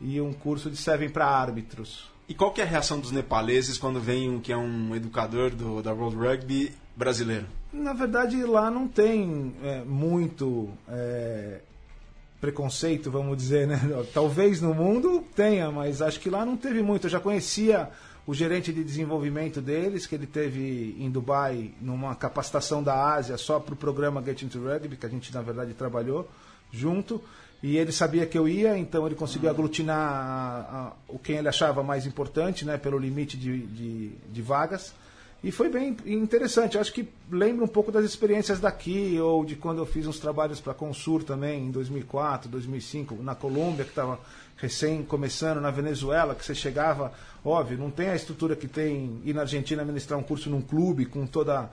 [0.00, 2.10] e um curso de 7 para árbitros.
[2.28, 5.50] E qual que é a reação dos nepaleses quando vem um que é um educador
[5.50, 7.46] do, da World Rugby brasileiro?
[7.72, 11.60] Na verdade, lá não tem é, muito é,
[12.40, 13.80] preconceito, vamos dizer, né?
[14.12, 17.06] Talvez no mundo tenha, mas acho que lá não teve muito.
[17.06, 17.88] Eu já conhecia
[18.26, 23.60] o gerente de desenvolvimento deles, que ele teve em Dubai numa capacitação da Ásia só
[23.60, 26.28] para o programa Get Into Rugby, que a gente na verdade trabalhou
[26.72, 27.22] junto.
[27.62, 31.48] E ele sabia que eu ia, então ele conseguiu aglutinar a- a- o quem ele
[31.48, 34.92] achava mais importante, né, pelo limite de, de, de vagas.
[35.46, 36.76] E foi bem interessante.
[36.76, 40.60] Acho que lembra um pouco das experiências daqui, ou de quando eu fiz uns trabalhos
[40.60, 44.18] para a Consur também, em 2004, 2005, na Colômbia, que estava
[44.56, 47.12] recém começando, na Venezuela, que você chegava,
[47.44, 51.06] óbvio, não tem a estrutura que tem ir na Argentina ministrar um curso num clube,
[51.06, 51.70] com toda,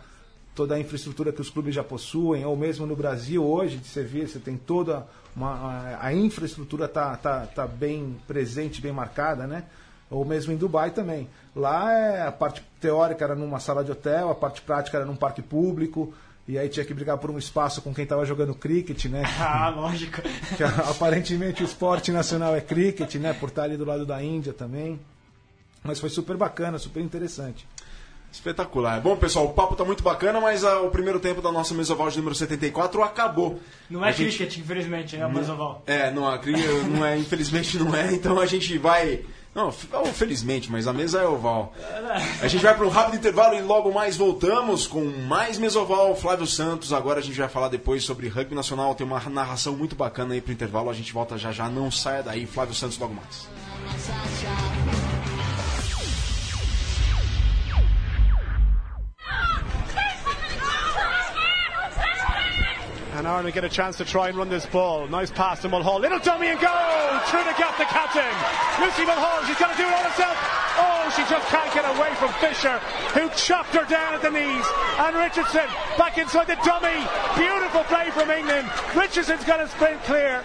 [0.53, 4.03] toda a infraestrutura que os clubes já possuem, ou mesmo no Brasil hoje, de você
[4.03, 5.97] você tem toda uma.
[5.99, 9.63] A, infraestrutura está tá, tá bem presente, bem marcada, né?
[10.13, 11.27] Ou mesmo em Dubai também.
[11.55, 15.15] Lá é, a parte teórica era numa sala de hotel, a parte prática era num
[15.15, 16.13] parque público.
[16.47, 19.23] E aí tinha que brigar por um espaço com quem estava jogando cricket, né?
[19.39, 20.21] Ah, lógico.
[20.57, 23.33] Que, aparentemente o esporte nacional é cricket, né?
[23.33, 24.99] Por estar ali do lado da Índia também.
[25.83, 27.65] Mas foi super bacana, super interessante.
[28.31, 28.99] Espetacular.
[28.99, 32.09] Bom, pessoal, o papo tá muito bacana, mas ah, o primeiro tempo da nossa mesoval
[32.09, 33.59] de número 74 acabou.
[33.89, 35.83] Não é A gente- cricket, infelizmente, né, Mazoval?
[35.85, 36.55] É, não, a cri-
[36.89, 39.23] não é, infelizmente não é, então a gente vai.
[39.55, 39.71] Não,
[40.13, 41.73] felizmente, mas a mesa é oval.
[42.41, 46.15] A gente vai para um rápido intervalo e logo mais voltamos com mais mesoval.
[46.15, 48.95] Flávio Santos, agora a gente vai falar depois sobre rugby nacional.
[48.95, 50.89] Tem uma narração muito bacana aí pro intervalo.
[50.89, 52.47] A gente volta já já, não saia daí.
[52.47, 54.72] Flávio Santos logo mais.
[63.13, 65.07] And Ireland get a chance to try and run this ball.
[65.07, 65.99] Nice pass to Mulhall.
[65.99, 66.67] Little dummy and go!
[67.29, 68.33] Through the gap the captain.
[68.81, 70.35] Lucy Mulhall, she's got to do it all herself.
[70.75, 72.79] Oh, she just can't get away from Fisher,
[73.13, 74.65] who chopped her down at the knees.
[74.97, 77.05] And Richardson back inside the dummy.
[77.37, 78.67] Beautiful play from England.
[78.95, 80.43] Richardson's got a sprint clear.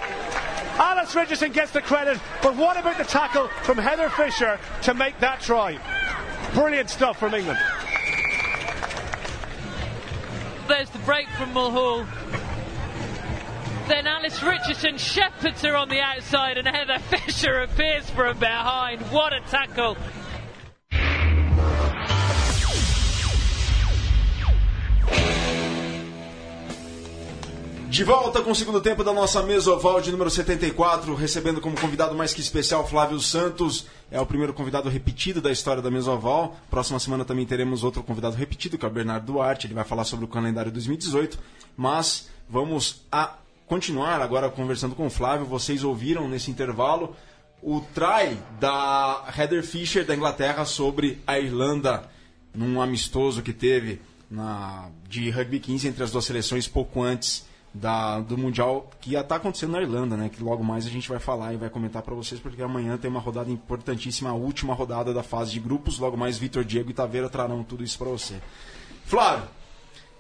[0.77, 5.19] Alice Richardson gets the credit, but what about the tackle from Heather Fisher to make
[5.21, 5.79] that try?
[6.53, 7.59] Brilliant stuff from England.
[10.69, 12.07] There's the break from Mulhall.
[13.89, 19.01] Then Alice Richardson shepherds her on the outside, and Heather Fisher appears from behind.
[19.11, 19.97] What a tackle!
[27.89, 31.81] De volta com o segundo tempo da nossa mesa oval de número 74, recebendo como
[31.81, 33.87] convidado mais que especial Flávio Santos.
[34.11, 36.55] É o primeiro convidado repetido da história da mesa oval.
[36.69, 39.67] Próxima semana também teremos outro convidado repetido, que é o Bernardo Duarte.
[39.67, 41.39] Ele vai falar sobre o calendário 2018.
[41.75, 43.33] Mas vamos a
[43.69, 45.47] continuar agora conversando com o Flávio.
[45.47, 47.15] Vocês ouviram nesse intervalo
[47.63, 52.09] o try da Heather Fisher da Inglaterra sobre a Irlanda
[52.55, 54.01] num amistoso que teve
[54.31, 59.21] na, de rugby 15 entre as duas seleções pouco antes da, do Mundial que ia
[59.21, 60.31] estar acontecendo na Irlanda, né?
[60.31, 63.11] Que logo mais a gente vai falar e vai comentar para vocês, porque amanhã tem
[63.11, 65.99] uma rodada importantíssima, a última rodada da fase de grupos.
[65.99, 68.41] Logo mais Vitor Diego e Taveira trarão tudo isso para você.
[69.05, 69.49] Flávio,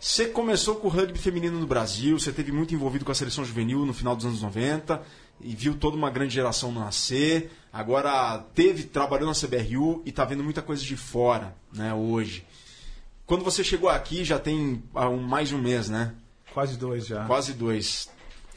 [0.00, 3.44] você começou com o rugby feminino no Brasil, você teve muito envolvido com a seleção
[3.44, 5.02] juvenil no final dos anos 90
[5.40, 7.50] e viu toda uma grande geração nascer.
[7.72, 12.46] Agora teve, trabalhou na CBRU e está vendo muita coisa de fora, né, hoje.
[13.26, 14.82] Quando você chegou aqui, já tem
[15.28, 16.14] mais de um mês, né?
[16.54, 17.26] Quase dois já.
[17.26, 18.08] Quase dois.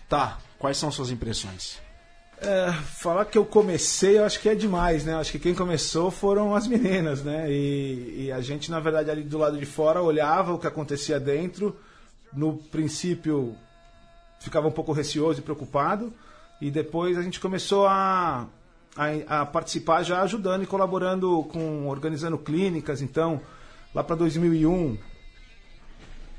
[0.07, 1.77] Tá, quais são suas impressões?
[2.43, 5.13] É, falar que eu comecei, eu acho que é demais, né?
[5.13, 7.51] Acho que quem começou foram as meninas, né?
[7.51, 11.19] E, e a gente, na verdade, ali do lado de fora, olhava o que acontecia
[11.19, 11.77] dentro.
[12.33, 13.55] No princípio,
[14.39, 16.11] ficava um pouco receoso e preocupado.
[16.59, 18.47] E depois a gente começou a,
[18.97, 23.03] a, a participar já ajudando e colaborando com, organizando clínicas.
[23.03, 23.39] Então,
[23.93, 24.97] lá para 2001,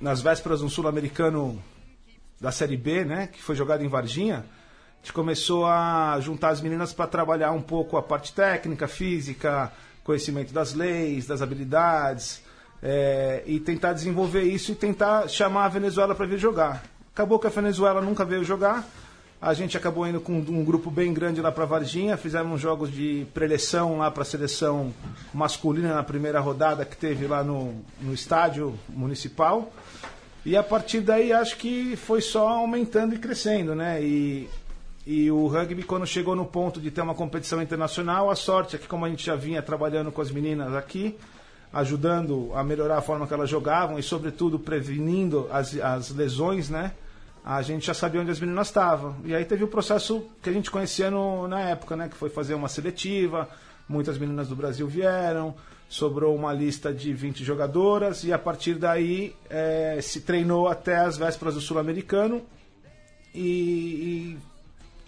[0.00, 1.62] nas vésperas de um sul-americano
[2.40, 3.28] da Série B, né?
[3.28, 4.44] Que foi jogado em Varginha.
[5.02, 9.72] A gente começou a juntar as meninas para trabalhar um pouco a parte técnica, física,
[10.04, 12.40] conhecimento das leis, das habilidades,
[12.80, 16.84] é, e tentar desenvolver isso e tentar chamar a Venezuela para vir jogar.
[17.12, 18.88] Acabou que a Venezuela nunca veio jogar.
[19.40, 23.26] A gente acabou indo com um grupo bem grande lá para Varginha, fizemos jogos de
[23.34, 24.94] preleção lá para a seleção
[25.34, 29.72] masculina na primeira rodada que teve lá no, no estádio municipal.
[30.44, 34.02] E a partir daí acho que foi só aumentando e crescendo, né?
[34.02, 34.48] E,
[35.06, 38.78] e o rugby, quando chegou no ponto de ter uma competição internacional, a sorte é
[38.78, 41.18] que, como a gente já vinha trabalhando com as meninas aqui,
[41.72, 46.92] ajudando a melhorar a forma que elas jogavam e, sobretudo, prevenindo as, as lesões, né?
[47.44, 49.16] A gente já sabia onde as meninas estavam.
[49.24, 52.08] E aí teve o processo que a gente conhecia no, na época, né?
[52.08, 53.48] Que foi fazer uma seletiva,
[53.88, 55.52] muitas meninas do Brasil vieram,
[55.88, 61.18] sobrou uma lista de 20 jogadoras e a partir daí eh, se treinou até as
[61.18, 62.42] vésperas do Sul-Americano
[63.34, 64.51] e, e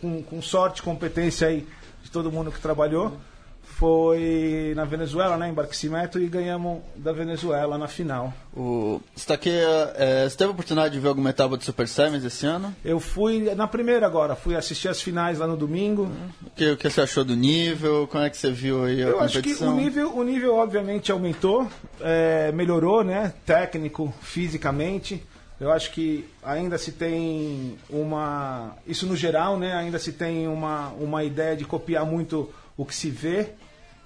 [0.00, 1.66] com, com sorte, competência aí
[2.02, 3.18] de todo mundo que trabalhou,
[3.62, 8.32] foi na Venezuela, né, em Barquisimeto, e ganhamos da Venezuela na final.
[8.56, 9.50] O, você, tá aqui,
[9.96, 12.74] é, você teve a oportunidade de ver alguma etapa do Super Sevens esse ano?
[12.84, 16.08] Eu fui na primeira agora, fui assistir as finais lá no domingo.
[16.46, 18.06] O que, o que você achou do nível?
[18.06, 19.74] Como é que você viu aí a Eu acho que competição?
[19.74, 21.68] o nível, o nível obviamente aumentou,
[22.00, 23.34] é, melhorou, né?
[23.44, 25.20] Técnico, fisicamente.
[25.60, 28.76] Eu acho que ainda se tem uma.
[28.86, 29.72] Isso no geral, né?
[29.72, 33.50] Ainda se tem uma, uma ideia de copiar muito o que se vê.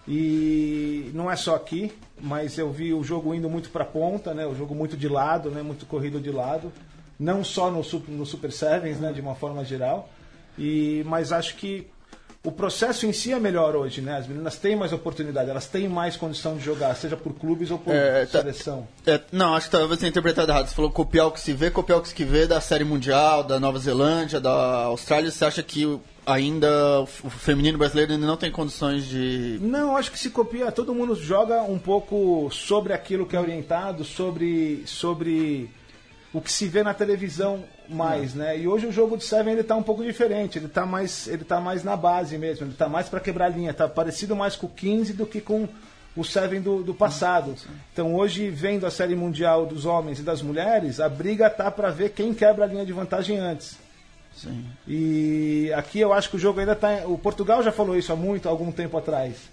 [0.07, 4.47] E não é só aqui, mas eu vi o jogo indo muito para ponta, né?
[4.47, 5.63] O jogo muito de lado, né?
[5.63, 6.73] Muito corrido de lado.
[7.19, 9.13] Não só no, no Super Sevens, né?
[9.13, 10.09] De uma forma geral.
[10.59, 11.87] E, mas acho que
[12.45, 14.17] o processo em si é melhor hoje, né?
[14.17, 17.79] As meninas têm mais oportunidade, elas têm mais condição de jogar, seja por clubes ou
[17.79, 18.87] por É, tá- seleção.
[19.07, 20.69] É, não, acho que talvez tenha interpretado errado.
[20.69, 23.43] Você falou copiar o que se vê, copiar o que se vê da Série Mundial,
[23.43, 25.31] da Nova Zelândia, da Austrália.
[25.31, 29.59] Você acha que ainda o feminino brasileiro ainda não tem condições de.
[29.61, 34.05] Não, acho que se copia, todo mundo joga um pouco sobre aquilo que é orientado,
[34.05, 35.69] sobre, sobre
[36.33, 38.59] o que se vê na televisão mais, né?
[38.59, 41.45] E hoje o jogo de Seven ele tá um pouco diferente, ele tá mais, ele
[41.45, 44.67] tá mais na base mesmo, ele tá mais para quebrar linha, tá parecido mais com
[44.67, 45.67] o 15 do que com
[46.15, 47.55] o Seven do, do passado.
[47.93, 51.91] Então hoje, vendo a série mundial dos homens e das mulheres, a briga tá para
[51.91, 53.79] ver quem quebra a linha de vantagem antes.
[54.35, 54.65] Sim.
[54.87, 57.07] E aqui eu acho que o jogo ainda está.
[57.07, 59.49] O Portugal já falou isso há muito, algum tempo atrás.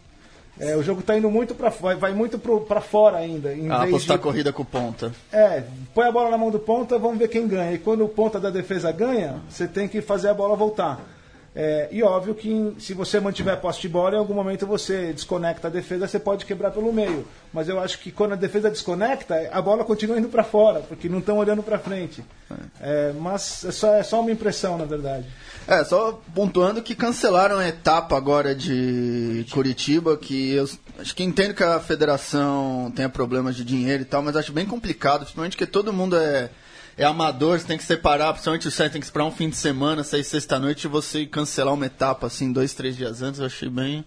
[0.59, 3.53] É, o jogo está indo muito para vai, vai muito para fora ainda.
[3.53, 5.11] Em Ah, vez apostar de, corrida com ponta.
[5.31, 5.63] é,
[5.93, 7.73] põe a bola na mão do ponta, vamos ver quem ganha.
[7.73, 11.01] E quando o ponta da defesa ganha, você tem que fazer a bola voltar.
[11.57, 15.13] É, e óbvio que se você mantiver a posse de bola, em algum momento você
[15.13, 17.25] desconecta a defesa, você pode quebrar pelo meio.
[17.53, 21.07] Mas eu acho que quando a defesa desconecta, a bola continua indo para fora, porque
[21.07, 22.21] não estão olhando para frente.
[22.81, 25.25] É, mas é só, é só uma impressão, na verdade.
[25.67, 31.55] É, só pontuando que cancelaram a etapa agora de Curitiba, que eu acho que entendo
[31.55, 35.65] que a federação tenha problemas de dinheiro e tal, mas acho bem complicado, principalmente porque
[35.65, 36.51] todo mundo é,
[36.95, 39.55] é amador, você tem que separar, principalmente o certo tem que esperar um fim de
[39.55, 43.67] semana, sair sexta-noite e você cancelar uma etapa assim, dois, três dias antes, eu achei
[43.67, 44.05] bem,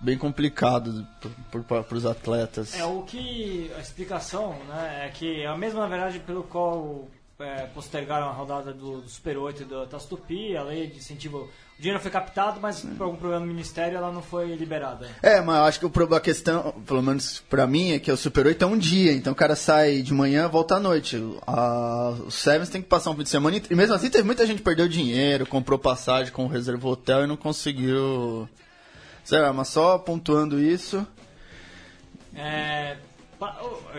[0.00, 1.04] bem complicado
[1.50, 2.76] para os atletas.
[2.76, 3.68] É, o que.
[3.76, 7.08] A explicação, né, é que é a mesma, na verdade, pelo qual
[7.42, 10.98] é, postergaram a rodada do, do Super 8 e do Taça Tupi, a lei de
[10.98, 11.50] incentivo.
[11.78, 15.08] O dinheiro foi captado, mas por algum problema no Ministério ela não foi liberada.
[15.22, 18.12] É, mas eu acho que o problema, a questão, pelo menos pra mim, é que
[18.12, 21.16] o Super 8 é um dia, então o cara sai de manhã volta à noite.
[21.46, 24.46] A, o Sevens tem que passar um fim de semana e mesmo assim teve muita
[24.46, 28.48] gente que perdeu dinheiro, comprou passagem, com reservou hotel e não conseguiu.
[29.24, 31.06] Sei lá, mas só pontuando isso.
[32.34, 32.96] É,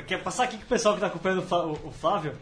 [0.07, 1.43] quero passar aqui com o pessoal que está acompanhando
[1.83, 2.33] o Flávio.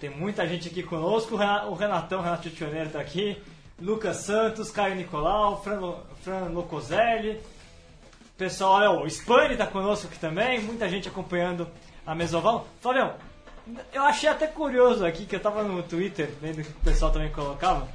[0.00, 1.34] Tem muita gente aqui conosco.
[1.34, 3.36] O Rena- o Renatão, Renato Tioneiro está aqui.
[3.78, 7.40] Lucas Santos, Caio Nicolau, Fran, Fran Locoselli.
[8.36, 10.60] Pessoal, olha, o Spani está conosco aqui também.
[10.60, 11.68] Muita gente acompanhando
[12.06, 12.66] a Mesoval.
[12.80, 13.14] Flavião,
[13.92, 17.30] eu achei até curioso aqui que eu tava no Twitter, vendo que o pessoal também
[17.30, 17.86] colocava.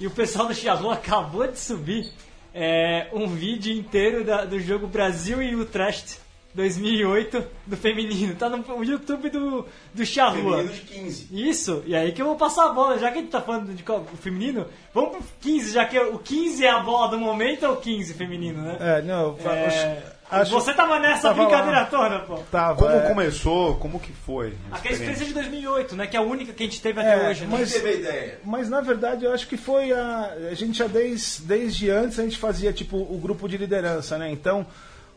[0.00, 2.10] E o pessoal do Chialu acabou de subir
[2.54, 6.18] é, um vídeo inteiro da- do jogo Brasil e Utrecht
[6.54, 8.34] 2008 do feminino.
[8.34, 10.58] Tá no YouTube do, do Chiarrua.
[10.58, 11.28] Feminino de 15.
[11.32, 13.74] Isso, e aí que eu vou passar a bola, já que a gente tá falando
[13.74, 17.64] de qual- feminino, vamos pro 15, já que o 15 é a bola do momento,
[17.64, 18.76] é o 15 feminino, né?
[18.80, 21.86] É, não, É, acho- Você tava nessa tava brincadeira lá.
[21.86, 22.38] toda, pô.
[22.50, 23.76] Tava, Como é, começou?
[23.76, 24.54] Como que foi?
[24.70, 26.06] Aquela experiência de 2008, né?
[26.06, 27.48] Que é a única que a gente teve até É, hoje, né?
[27.50, 28.38] mas- Teve a ideia.
[28.44, 30.34] Mas na verdade eu acho que foi a.
[30.50, 34.30] A gente já desde, desde antes a gente fazia tipo o grupo de liderança, né?
[34.30, 34.66] Então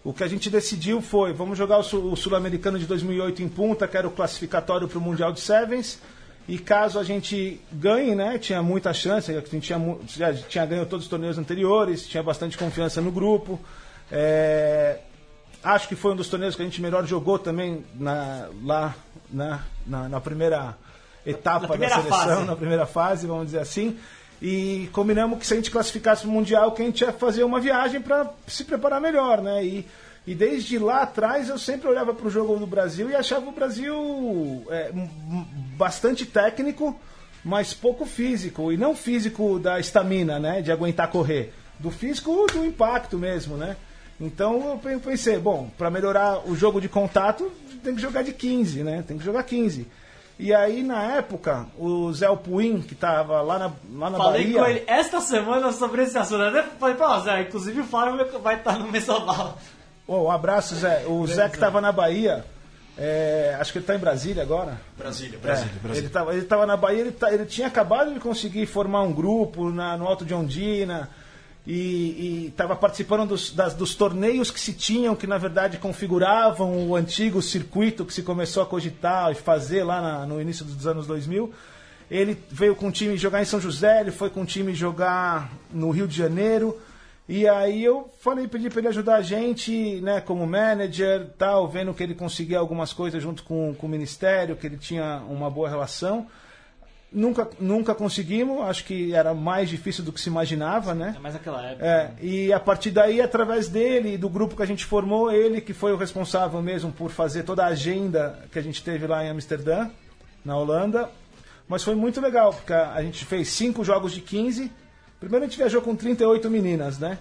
[0.06, 3.50] o que a gente decidiu foi: vamos jogar o, Sul- o Sul-Americano de 2008 em
[3.50, 6.00] Punta, que era o classificatório para o Mundial de Sevens.
[6.48, 8.38] E caso a gente ganhe, né?
[8.38, 12.56] Tinha muita chance, a gente tinha, já tinha ganho todos os torneios anteriores, tinha bastante
[12.56, 13.60] confiança no grupo.
[14.12, 15.00] É,
[15.64, 18.94] acho que foi um dos torneios que a gente melhor jogou também na, lá
[19.32, 20.78] na, na, na primeira
[21.26, 22.46] etapa Na primeira da seleção, fase.
[22.46, 23.98] na primeira fase, vamos dizer assim.
[24.42, 27.44] E combinamos que se a gente classificasse para o Mundial, que a gente ia fazer
[27.44, 29.64] uma viagem para se preparar melhor, né?
[29.64, 29.86] E,
[30.28, 33.52] e desde lá atrás eu sempre olhava para o jogo do Brasil e achava o
[33.52, 34.92] Brasil é,
[35.78, 37.00] bastante técnico,
[37.44, 38.72] mas pouco físico.
[38.72, 40.62] E não físico da estamina, né?
[40.62, 41.54] De aguentar correr.
[41.80, 43.76] Do físico do impacto mesmo, né?
[44.20, 47.52] Então eu pe- pensei, bom, para melhorar o jogo de contato,
[47.84, 49.04] tem que jogar de 15, né?
[49.08, 49.86] Tem que jogar 15.
[50.38, 54.60] E aí, na época, o Zé Puin, que tava lá na, lá na Falei Bahia.
[54.60, 56.42] com ele esta semana sobre esse assunto.
[56.44, 59.58] Até falei pra Zé, inclusive o Flávio vai estar no Mesoval.
[60.06, 61.06] Ô, um abraço, Zé.
[61.08, 62.46] O Zé que tava na Bahia,
[62.98, 64.78] é, acho que ele tá em Brasília agora.
[64.98, 66.00] Brasília, É, Brasília, Brasília.
[66.00, 69.14] Ele estava ele tava na Bahia, ele, tá- ele tinha acabado de conseguir formar um
[69.14, 71.10] grupo na, no Alto de Ondina
[71.68, 76.96] e estava participando dos, das- dos torneios que se tinham, que na verdade configuravam o
[76.96, 81.08] antigo circuito que se começou a cogitar e fazer lá na- no início dos anos
[81.08, 81.52] 2000.
[82.10, 85.52] Ele veio com o time jogar em São José, ele foi com o time jogar
[85.72, 86.78] no Rio de Janeiro.
[87.28, 91.92] E aí eu falei, pedi para ele ajudar a gente, né, como manager, tal, vendo
[91.96, 95.68] que ele conseguia algumas coisas junto com, com o ministério, que ele tinha uma boa
[95.68, 96.28] relação.
[97.12, 101.14] Nunca, nunca conseguimos, acho que era mais difícil do que se imaginava, né?
[101.16, 101.86] É mais naquela época.
[101.86, 105.62] É, e a partir daí, através dele e do grupo que a gente formou, ele
[105.62, 109.24] que foi o responsável mesmo por fazer toda a agenda que a gente teve lá
[109.24, 109.90] em Amsterdã,
[110.44, 111.10] na Holanda.
[111.68, 114.72] Mas foi muito legal, porque a, a gente fez cinco jogos de 15.
[115.20, 117.18] Primeiro a gente viajou com 38 meninas, né?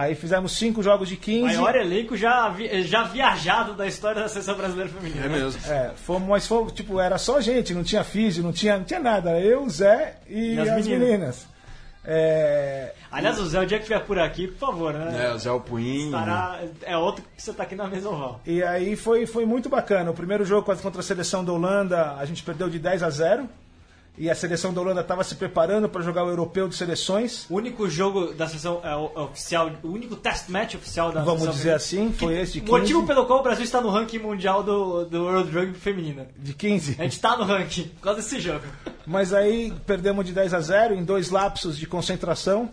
[0.00, 1.56] Aí fizemos cinco jogos de 15.
[1.56, 5.26] Maior elenco já, vi- já viajado da história da seleção brasileira feminina.
[5.26, 5.60] É mesmo.
[5.68, 9.00] É, fomos, mas fomos, tipo, era só gente, não tinha físio, não tinha, não tinha
[9.00, 9.40] nada.
[9.40, 11.08] Eu, o Zé e, E as as, meninas.
[11.08, 11.48] meninas.
[12.04, 15.26] É, Aliás, o Zé, o dia que estiver por aqui, por favor, né?
[15.26, 16.06] É, o Zé Alpuim.
[16.06, 18.40] Estará- é outro que você tá aqui na mesa oval.
[18.46, 20.10] e aí foi, foi muito bacana.
[20.10, 23.48] O primeiro jogo contra a seleção da Holanda, a gente perdeu de 10 a 0.
[24.18, 27.46] E a seleção da Holanda estava se preparando para jogar o europeu de seleções.
[27.48, 31.48] O único jogo da seleção é, é oficial, o único test match oficial da Vamos
[31.52, 32.72] dizer assim, foi esse de 15.
[32.72, 36.26] Motivo pelo qual o Brasil está no ranking mundial do, do World Rugby feminina.
[36.36, 36.96] De 15.
[36.98, 38.64] A gente tá no ranking por causa desse jogo.
[39.06, 42.68] Mas aí perdemos de 10 a 0 em dois lapsos de concentração.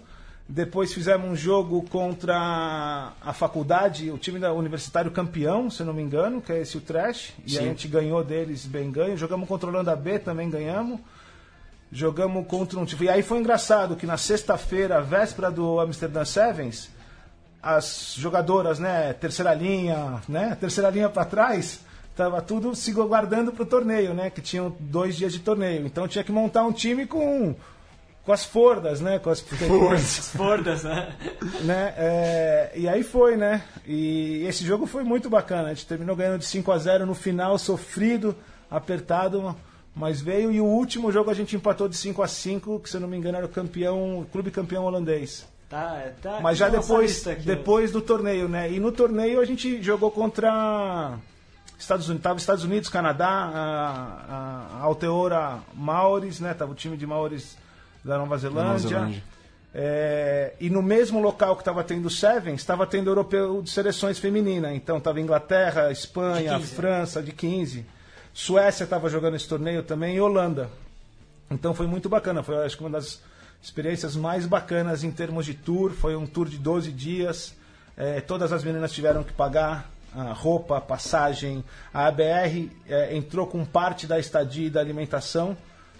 [0.48, 6.04] Depois fizemos um jogo contra a faculdade, o time da universitário campeão, se não me
[6.04, 7.34] engano, que é esse o Trash.
[7.48, 9.18] E a gente ganhou deles bem ganho.
[9.18, 11.00] Jogamos contra o Holanda B, também ganhamos.
[11.96, 13.06] Jogamos contra um time.
[13.06, 16.90] E aí foi engraçado que na sexta-feira, véspera do Amsterdam Sevens,
[17.64, 21.80] as jogadoras, né, terceira linha, né, terceira linha para trás,
[22.14, 25.86] tava tudo se guardando pro torneio, né, que tinham dois dias de torneio.
[25.86, 27.56] Então tinha que montar um time com
[28.26, 29.42] com as fordas, né, com as
[29.94, 31.16] As fordas, né?
[31.62, 31.94] né?
[31.96, 33.64] é, e aí foi, né?
[33.88, 35.70] E esse jogo foi muito bacana.
[35.70, 38.36] A gente terminou ganhando de 5 a 0 no final, sofrido,
[38.70, 39.56] apertado,
[39.96, 40.52] mas veio.
[40.52, 43.08] E o último jogo a gente empatou de 5 a 5 que se eu não
[43.08, 45.48] me engano era o campeão, o clube campeão holandês.
[45.70, 48.72] Tá, tá Mas já depois, aqui, depois do torneio, né?
[48.72, 51.18] E no torneio a gente jogou contra
[51.80, 56.54] Estados Unidos, tava Estados Unidos, Canadá, a, a, a Alteora Maoris, né?
[56.54, 57.58] Tava o time de Maoris
[58.04, 58.90] da Nova Zelândia.
[58.90, 59.24] Zelândia.
[59.78, 63.70] É, e no mesmo local que estava tendo o Sevens, estava tendo o europeu de
[63.70, 64.74] seleções feminina.
[64.74, 66.76] Então estava Inglaterra, Espanha, De 15.
[66.76, 67.86] França de 15.
[68.36, 70.70] Suécia estava jogando esse torneio também e Holanda.
[71.50, 72.44] Então foi muito bacana.
[72.44, 73.22] Foi acho que uma das
[73.64, 75.94] experiências mais bacanas em termos de tour.
[75.94, 77.56] Foi um tour de 12 dias.
[77.96, 81.64] É, todas as meninas tiveram que pagar a roupa, a passagem.
[81.94, 85.56] A ABR é, entrou com parte da estadia e da alimentação.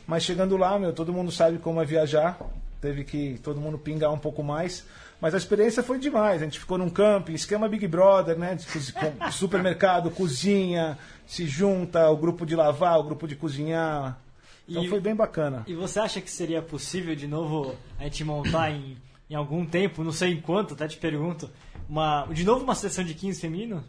[0.06, 2.38] Mas chegando lá, meu, todo mundo sabe como é viajar.
[2.82, 4.86] Teve que todo mundo pingar um pouco mais.
[5.26, 6.40] Mas a experiência foi demais.
[6.40, 8.60] A gente ficou num camping, esquema Big Brother, né?
[9.34, 14.22] supermercado, cozinha, se junta, o grupo de lavar, o grupo de cozinhar.
[14.70, 15.64] Então E- foi bem bacana.
[15.66, 20.04] E você acha que seria possível de novo a gente montar em, em algum tempo,
[20.04, 21.50] não sei em quanto, até te pergunto,
[21.90, 23.84] uma, de novo uma seleção de 15 feminino?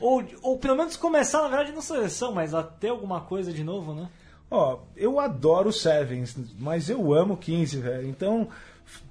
[0.00, 3.64] Ou, ou pelo menos começar, na verdade, não seleção, mas a ter alguma coisa de
[3.64, 4.08] novo, né?
[4.48, 8.08] Ó, eu adoro Sevens, mas eu amo 15, velho.
[8.08, 8.46] Então,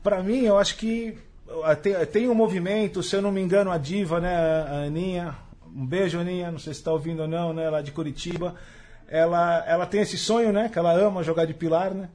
[0.02, 1.18] pra mim, eu acho que
[1.82, 5.36] tem, tem um movimento, se eu não me engano, a diva, né, a Aninha,
[5.76, 8.56] um beijo, Aninha, não sei se tá ouvindo ou não, né, lá de Curitiba.
[9.08, 12.10] Ela, ela tem esse sonho, né, que ela ama jogar de pilar, né?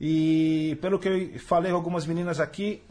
[0.00, 2.82] E pelo que eu falei com algumas meninas aqui,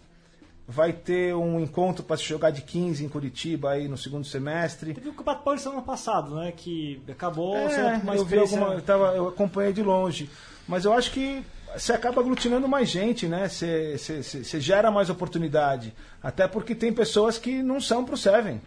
[0.67, 4.93] vai ter um encontro para se jogar de 15 em Curitiba aí no segundo semestre.
[4.93, 6.51] Teve o Campeonato Paulista ano passado, né?
[6.51, 10.29] Que acabou É, sendo eu vi alguma, eu, tava, eu acompanhei de longe.
[10.67, 13.47] Mas eu acho que você acaba aglutinando mais gente, né?
[13.49, 15.93] Você, você, você- gera mais oportunidade.
[16.21, 18.61] Até porque tem pessoas que não são pro Seven.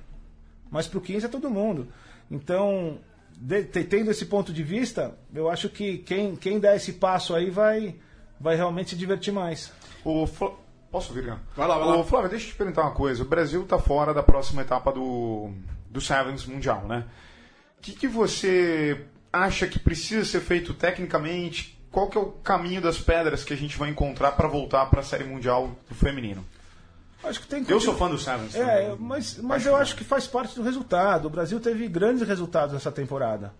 [0.70, 1.88] Mas pro 15 é todo mundo.
[2.30, 2.98] Então,
[3.36, 7.34] de- te- tendo esse ponto de vista, eu acho que quem, quem der esse passo
[7.34, 7.96] aí vai,
[8.40, 9.72] vai realmente se divertir mais.
[10.04, 10.52] O Fla-
[10.90, 11.40] Posso vir, Gano?
[11.56, 11.96] Vai lá, vai lá.
[11.98, 13.22] Ô, Flávio, deixa eu te perguntar uma coisa.
[13.22, 15.52] O Brasil está fora da próxima etapa do,
[15.88, 17.04] do Sevens Mundial, né?
[17.78, 21.79] O que, que você acha que precisa ser feito tecnicamente?
[21.90, 25.00] Qual que é o caminho das pedras que a gente vai encontrar para voltar para
[25.00, 26.44] a Série Mundial do feminino?
[27.22, 28.54] Acho que tem que Eu sou fã do Sevens.
[28.54, 28.96] É, também.
[28.98, 31.26] mas, mas eu acho que faz parte do resultado.
[31.26, 33.52] O Brasil teve grandes resultados nessa temporada.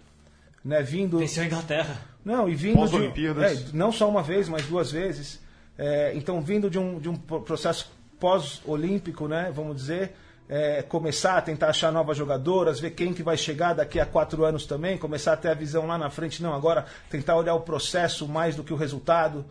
[0.64, 2.00] Né, vindo, Venceu a Inglaterra.
[2.24, 3.60] Não, e vindo de, Pós-Olimpíadas.
[3.60, 5.40] é, não só uma vez, mas duas vezes.
[5.76, 10.14] É, então, vindo de um, de um pro- processo pós-olímpico, né, vamos dizer,
[10.50, 14.44] é, começar a tentar achar novas jogadoras, ver quem que vai chegar daqui a quatro
[14.44, 17.60] anos também, começar a ter a visão lá na frente, não, agora tentar olhar o
[17.60, 19.44] processo mais do que o resultado.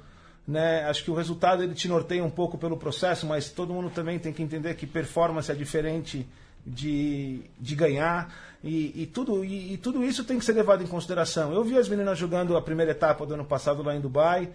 [0.45, 0.83] Né?
[0.83, 4.19] Acho que o resultado ele te norteia um pouco pelo processo, mas todo mundo também
[4.19, 6.27] tem que entender que performance é diferente
[6.67, 10.87] de, de ganhar e, e tudo, e, e tudo isso tem que ser levado em
[10.87, 11.53] consideração.
[11.53, 14.49] Eu vi as meninas jogando a primeira etapa do ano passado lá em Dubai,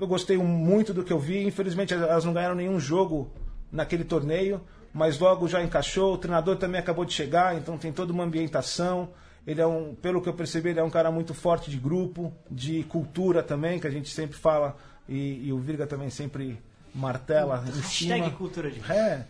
[0.00, 3.30] eu gostei muito do que eu vi, infelizmente elas não ganharam nenhum jogo
[3.70, 4.58] naquele torneio,
[4.92, 9.08] mas logo já encaixou, o treinador também acabou de chegar, então tem toda uma ambientação.
[9.46, 12.32] Ele é um, pelo que eu percebi, ele é um cara muito forte de grupo,
[12.50, 14.76] de cultura também, que a gente sempre fala,
[15.08, 16.60] e, e o Virga também sempre
[16.94, 18.14] martela em cima.
[18.14, 19.24] Hashtag cultura de É.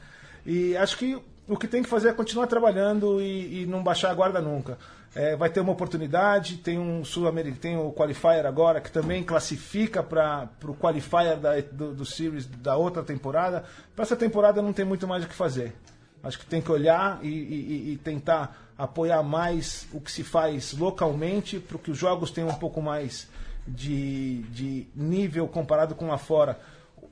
[0.45, 4.11] E acho que o que tem que fazer é continuar trabalhando e, e não baixar
[4.11, 4.79] a guarda nunca.
[5.15, 6.59] É, vai ter uma oportunidade.
[6.59, 11.95] Tem um sul-americano, tem o qualifier agora que também classifica para o qualifier da, do,
[11.95, 13.65] do series da outra temporada.
[13.95, 15.75] Para essa temporada não tem muito mais o que fazer.
[16.23, 20.73] Acho que tem que olhar e, e, e tentar apoiar mais o que se faz
[20.73, 23.29] localmente, para que os jogos tenham um pouco mais
[23.67, 26.59] de, de nível comparado com lá fora.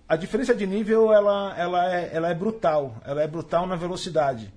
[0.09, 4.53] A diferença de nível ela, ela, é, ela é brutal, ela é brutal na velocidade.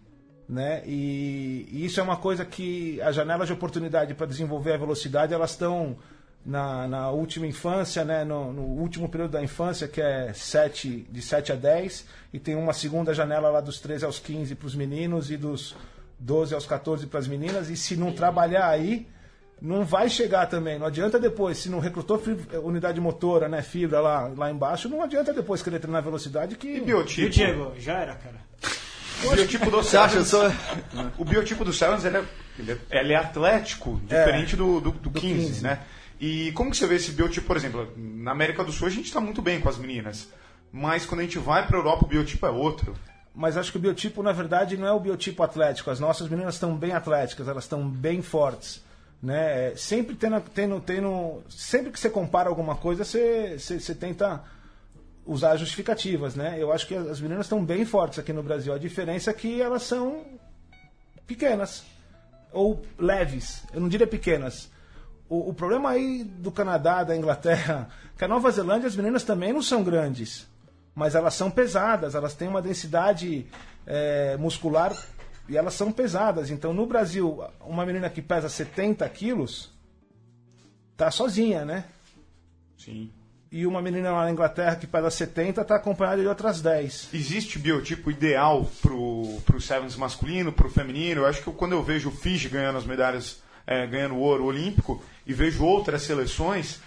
[0.53, 0.83] Né?
[0.85, 5.33] E, e isso é uma coisa que as janelas de oportunidade para desenvolver a velocidade
[5.33, 5.97] elas estão
[6.45, 8.23] na, na última infância, né?
[8.23, 12.53] No, no, último período da infância, que é 7, de 7 a 10, e tem
[12.53, 15.75] uma segunda janela lá dos 13 aos 15 para os meninos e dos
[16.19, 19.07] 12 aos 14 para as meninas, e se não trabalhar aí,
[19.59, 20.77] não vai chegar também.
[20.77, 22.21] Não adianta depois, se não recrutou
[22.61, 26.67] unidade motora, né, fibra lá, lá embaixo, não adianta depois querer treinar velocidade que.
[26.67, 27.27] E biotipo?
[27.27, 28.43] E Diego, já era, cara.
[29.25, 30.19] O biotipo do Você acha?
[31.17, 32.23] O biotipo do Sevens, ele é,
[32.59, 35.63] ele é, ele é atlético, diferente do, do, do, do 15, 15.
[35.63, 35.79] né?
[36.19, 39.05] E como que você vê esse biotipo, por exemplo, na América do Sul a gente
[39.05, 40.29] está muito bem com as meninas,
[40.71, 42.95] mas quando a gente vai para a Europa o biotipo é outro.
[43.35, 45.89] Mas acho que o biotipo, na verdade, não é o biotipo atlético.
[45.89, 48.83] As nossas meninas estão bem atléticas, elas estão bem fortes.
[49.21, 49.69] Né?
[49.69, 54.43] É, Sempre, tendo, tendo, tendo, sempre que você compara alguma coisa, você, você, você tenta
[55.25, 56.35] usar justificativas.
[56.35, 56.55] Né?
[56.59, 58.73] Eu acho que as meninas estão bem fortes aqui no Brasil.
[58.73, 60.25] A diferença é que elas são
[61.25, 61.83] pequenas
[62.51, 63.63] ou leves.
[63.73, 64.69] Eu não diria pequenas.
[65.27, 69.51] O, o problema aí do Canadá, da Inglaterra, que a Nova Zelândia, as meninas também
[69.51, 70.47] não são grandes,
[70.93, 73.47] mas elas são pesadas, elas têm uma densidade
[73.85, 74.95] é, muscular
[75.49, 76.49] e elas são pesadas.
[76.49, 79.71] Então, no Brasil, uma menina que pesa 70 quilos
[80.95, 81.85] tá sozinha, né?
[82.77, 83.11] Sim.
[83.55, 87.09] E uma menina lá na Inglaterra que pesa 70 tá acompanhada de outras 10.
[87.13, 91.21] Existe biotipo ideal pro, pro Sevens masculino, pro feminino?
[91.21, 94.19] Eu acho que eu- quando eu vejo o Fiji ganhando as medalhas, é, ganhando o
[94.19, 96.79] ouro olímpico, e vejo outras seleções,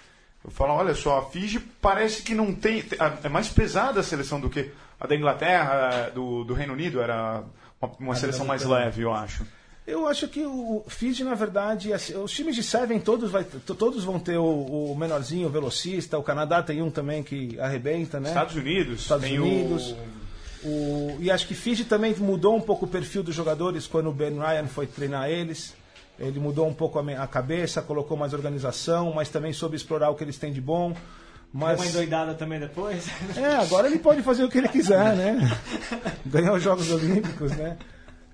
[0.44, 2.84] eu falo, olha só, a Fiji parece que não tem...
[3.22, 7.44] É mais pesada a seleção do que a da Inglaterra, do, do Reino Unido, era
[7.80, 9.46] uma, uma seleção mais leve, eu acho.
[9.86, 14.02] Eu acho que o Fiji, na verdade, assim, os times de Seven todos, vai, todos
[14.02, 14.44] vão ter o,
[14.90, 16.18] o menorzinho, o velocista.
[16.18, 18.30] O Canadá tem um também que arrebenta, né?
[18.30, 19.92] Estados Unidos, Estados tem Unidos.
[19.92, 20.26] o...
[20.68, 24.12] O- e acho que Fiji também mudou um pouco o perfil dos jogadores quando o
[24.12, 25.72] Ben Ryan foi treinar eles.
[26.18, 30.10] Ele mudou um pouco a, me- a cabeça, colocou mais organização, mas também soube explorar
[30.10, 30.96] o que eles têm de bom.
[31.52, 33.06] Mas, uma endoidada também depois.
[33.36, 35.38] é, agora ele pode fazer o que ele quiser, né?
[36.26, 37.76] Ganhar os Jogos Olímpicos, né?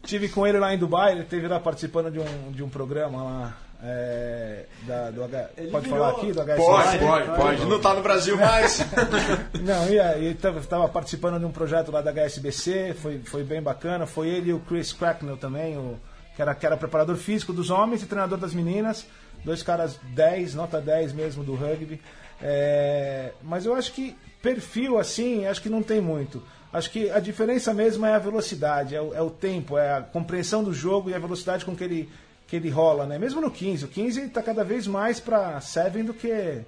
[0.03, 3.23] Tive com ele lá em Dubai, ele esteve lá participando de um, de um programa
[3.23, 3.57] lá.
[3.85, 5.49] é, da, do H...
[5.71, 6.57] Pode virou- falar aqui do HSI?
[6.57, 7.65] Pode, pode, pode.
[7.67, 8.81] Não tá no Brasil mais.
[9.63, 13.63] Não, e aí, ele estava participando de um projeto lá da HSBC, foi, foi bem
[13.63, 14.07] bacana.
[14.07, 15.99] Foi ele e o Chris Cracknell também, o,
[16.35, 19.07] que, era, que era preparador físico dos homens e treinador das meninas.
[19.45, 22.01] Dois caras 10, nota 10 mesmo do rugby.
[22.41, 26.43] É, mas eu acho que perfil assim, acho que não tem muito.
[26.73, 30.01] Acho que a diferença mesmo é a velocidade, é o, é o tempo, é a
[30.01, 32.09] compreensão do jogo e a velocidade com que ele,
[32.47, 33.19] que ele rola, né?
[33.19, 33.85] Mesmo no 15.
[33.85, 36.65] O 15 está cada vez mais para 7 do que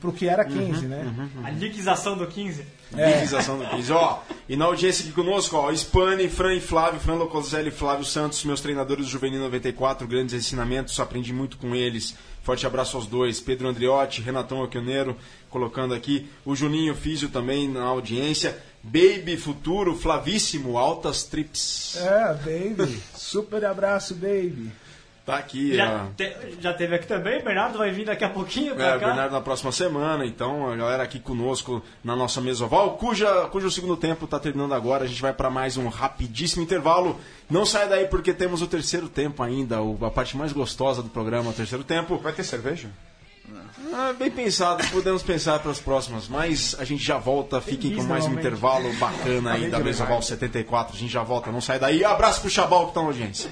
[0.00, 1.04] pro que era 15, né?
[1.44, 2.64] A liquização do 15.
[2.92, 3.92] Liquização do 15.
[3.92, 4.18] Ó,
[4.48, 8.44] e na audiência aqui conosco, ó, Spani, Fran e Flávio, Fran Locoselli e Flávio Santos,
[8.44, 12.16] meus treinadores do Juvenil 94, grandes ensinamentos, aprendi muito com eles.
[12.42, 13.40] Forte abraço aos dois.
[13.40, 15.16] Pedro Andriotti, Renatão Aquioneiro,
[15.48, 16.28] colocando aqui.
[16.44, 18.60] O Juninho Físio também na audiência.
[18.82, 21.96] Baby Futuro, Flavíssimo, altas trips.
[21.96, 23.00] É, baby.
[23.14, 24.70] Super abraço, baby.
[25.24, 26.06] Tá aqui, Já, ó.
[26.16, 29.06] te- já teve aqui também, Bernardo vai vir daqui a pouquinho pra É, cá.
[29.06, 33.70] Bernardo na próxima semana, então a galera aqui conosco na nossa mesa oval, cuja, cujo
[33.70, 35.04] segundo tempo está terminando agora.
[35.04, 37.20] A gente vai para mais um rapidíssimo intervalo.
[37.48, 41.08] Não sai daí porque temos o terceiro tempo ainda, o- a parte mais gostosa do
[41.08, 42.18] programa, o terceiro tempo.
[42.18, 42.90] Vai ter cerveja?
[43.92, 47.60] Ah, bem pensado, podemos pensar para as próximas, mas a gente já volta.
[47.60, 50.96] Fiquem com mais um intervalo bacana aí da mesa oval 74.
[50.96, 52.04] A gente já volta, não sai daí.
[52.04, 53.50] Abraço pro Chabal que tá na audiência.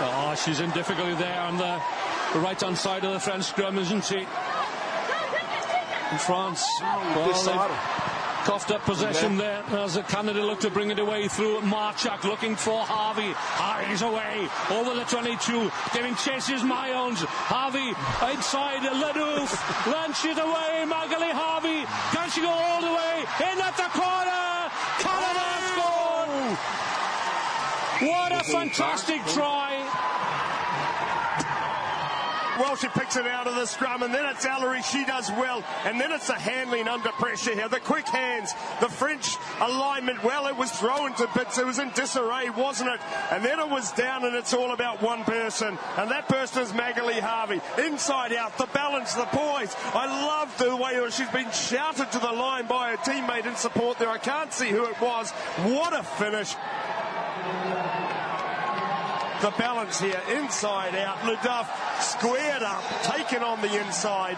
[0.00, 1.80] Oh, she's in difficulty there on the,
[2.32, 4.18] the right hand side of the French scrum, isn't she?
[4.18, 6.64] In France.
[7.14, 7.68] Well,
[8.48, 12.80] coughed up possession there as Canada look to bring it away through Marchak looking for
[12.80, 13.32] Harvey.
[13.36, 17.20] Harvey's away over the 22, giving chases Myons.
[17.28, 17.92] Harvey
[18.32, 19.52] inside Ladoof.
[19.92, 20.86] Launches away.
[20.88, 21.84] Magali Harvey.
[22.16, 23.20] Can she go all the way?
[23.52, 24.72] In at the corner.
[25.04, 26.56] Canada oh!
[28.00, 28.08] score.
[28.08, 29.76] What a fantastic try.
[32.58, 32.76] Well.
[32.76, 34.82] She picks it out of the scrum, and then it's Ellery.
[34.82, 37.68] She does well, and then it's the handling under pressure here.
[37.68, 40.22] The quick hands, the French alignment.
[40.22, 41.58] Well, it was thrown to bits.
[41.58, 43.00] It was in disarray, wasn't it?
[43.30, 46.72] And then it was down, and it's all about one person, and that person is
[46.74, 47.60] Magali Harvey.
[47.78, 49.74] Inside out, the balance, the poise.
[49.94, 53.98] I love the way she's been shouted to the line by her teammate in support
[53.98, 54.08] there.
[54.08, 55.30] I can't see who it was.
[55.30, 56.54] What a finish.
[59.40, 61.18] The balance here, inside out.
[61.18, 61.68] Luduff
[62.02, 64.36] squared up, taken on the inside.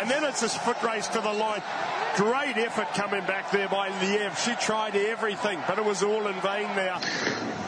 [0.00, 1.62] And then it's a foot race to the line.
[2.16, 4.36] Great effort coming back there by Liev.
[4.44, 6.98] She tried everything, but it was all in vain there.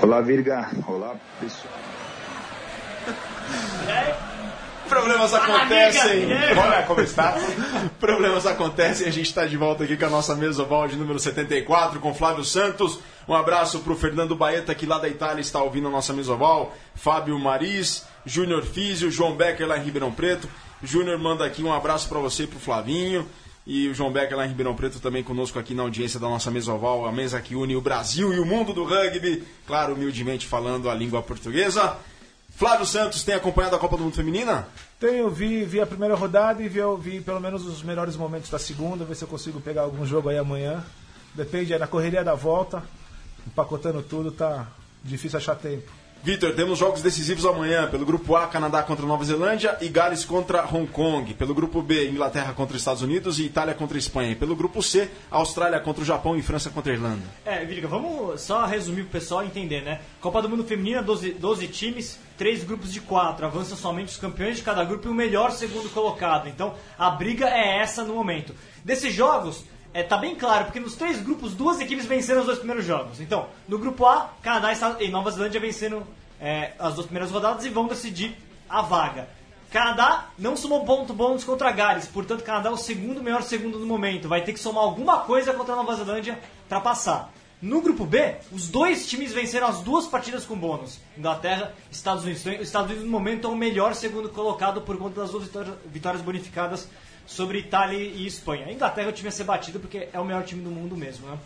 [0.00, 0.70] Olá, Virga.
[0.86, 1.72] Olá, pessoal.
[4.88, 6.26] Problemas acontecem.
[6.56, 7.36] Olha como está.
[7.98, 9.06] Problemas acontecem.
[9.06, 12.14] A gente está de volta aqui com a nossa mesa oval de número 74 com
[12.14, 12.98] Flávio Santos.
[13.26, 16.32] Um abraço para o Fernando Baeta, que lá da Itália está ouvindo a nossa mesa
[16.32, 16.74] oval.
[16.94, 20.48] Fábio Maris, Júnior Físio, João Becker lá em Ribeirão Preto.
[20.82, 23.26] Júnior manda aqui um abraço para você e para o Flavinho.
[23.66, 26.50] E o João Becker lá em Ribeirão Preto também conosco aqui na audiência da nossa
[26.50, 29.42] mesa oval, a mesa que une o Brasil e o mundo do rugby.
[29.66, 31.96] Claro, humildemente falando a língua portuguesa.
[32.56, 34.68] Flávio Santos tem acompanhado a Copa do Mundo Feminina?
[35.00, 38.60] Tenho, vi, vi a primeira rodada e vi, vi pelo menos os melhores momentos da
[38.60, 40.84] segunda, ver se eu consigo pegar algum jogo aí amanhã.
[41.34, 42.80] Depende, é na correria da volta,
[43.44, 44.68] empacotando tudo, tá
[45.02, 45.90] difícil achar tempo.
[46.24, 47.86] Vitor, temos jogos decisivos amanhã.
[47.86, 51.34] Pelo grupo A, Canadá contra Nova Zelândia e Gales contra Hong Kong.
[51.34, 54.34] Pelo grupo B, Inglaterra contra Estados Unidos e Itália contra Espanha.
[54.34, 57.24] Pelo grupo C, Austrália contra o Japão e França contra a Irlanda.
[57.44, 60.00] É, Virga, vamos só resumir pro pessoal entender, né?
[60.18, 63.44] Copa do Mundo Feminina, 12, 12 times, três grupos de quatro.
[63.44, 66.48] Avançam somente os campeões de cada grupo e o melhor segundo colocado.
[66.48, 68.54] Então, a briga é essa no momento.
[68.82, 69.62] Desses jogos,
[69.94, 73.20] é, tá bem claro, porque nos três grupos, duas equipes venceram os dois primeiros jogos.
[73.20, 76.02] Então, no grupo A, Canadá e Nova Zelândia venceram
[76.40, 78.36] é, as duas primeiras rodadas e vão decidir
[78.68, 79.28] a vaga.
[79.70, 83.86] Canadá não somou ponto bônus contra Gales, portanto, Canadá é o segundo melhor segundo no
[83.86, 84.28] momento.
[84.28, 87.32] Vai ter que somar alguma coisa contra a Nova Zelândia para passar.
[87.62, 90.98] No grupo B, os dois times venceram as duas partidas com bônus.
[91.16, 92.44] Inglaterra Estados Unidos.
[92.44, 95.48] Os Estados Unidos, no momento, é o melhor segundo colocado por conta das duas
[95.86, 96.88] vitórias bonificadas
[97.26, 98.66] sobre Itália e Espanha.
[98.66, 101.26] A Inglaterra o time ser batido porque é o melhor time do mundo mesmo.
[101.28, 101.38] Né?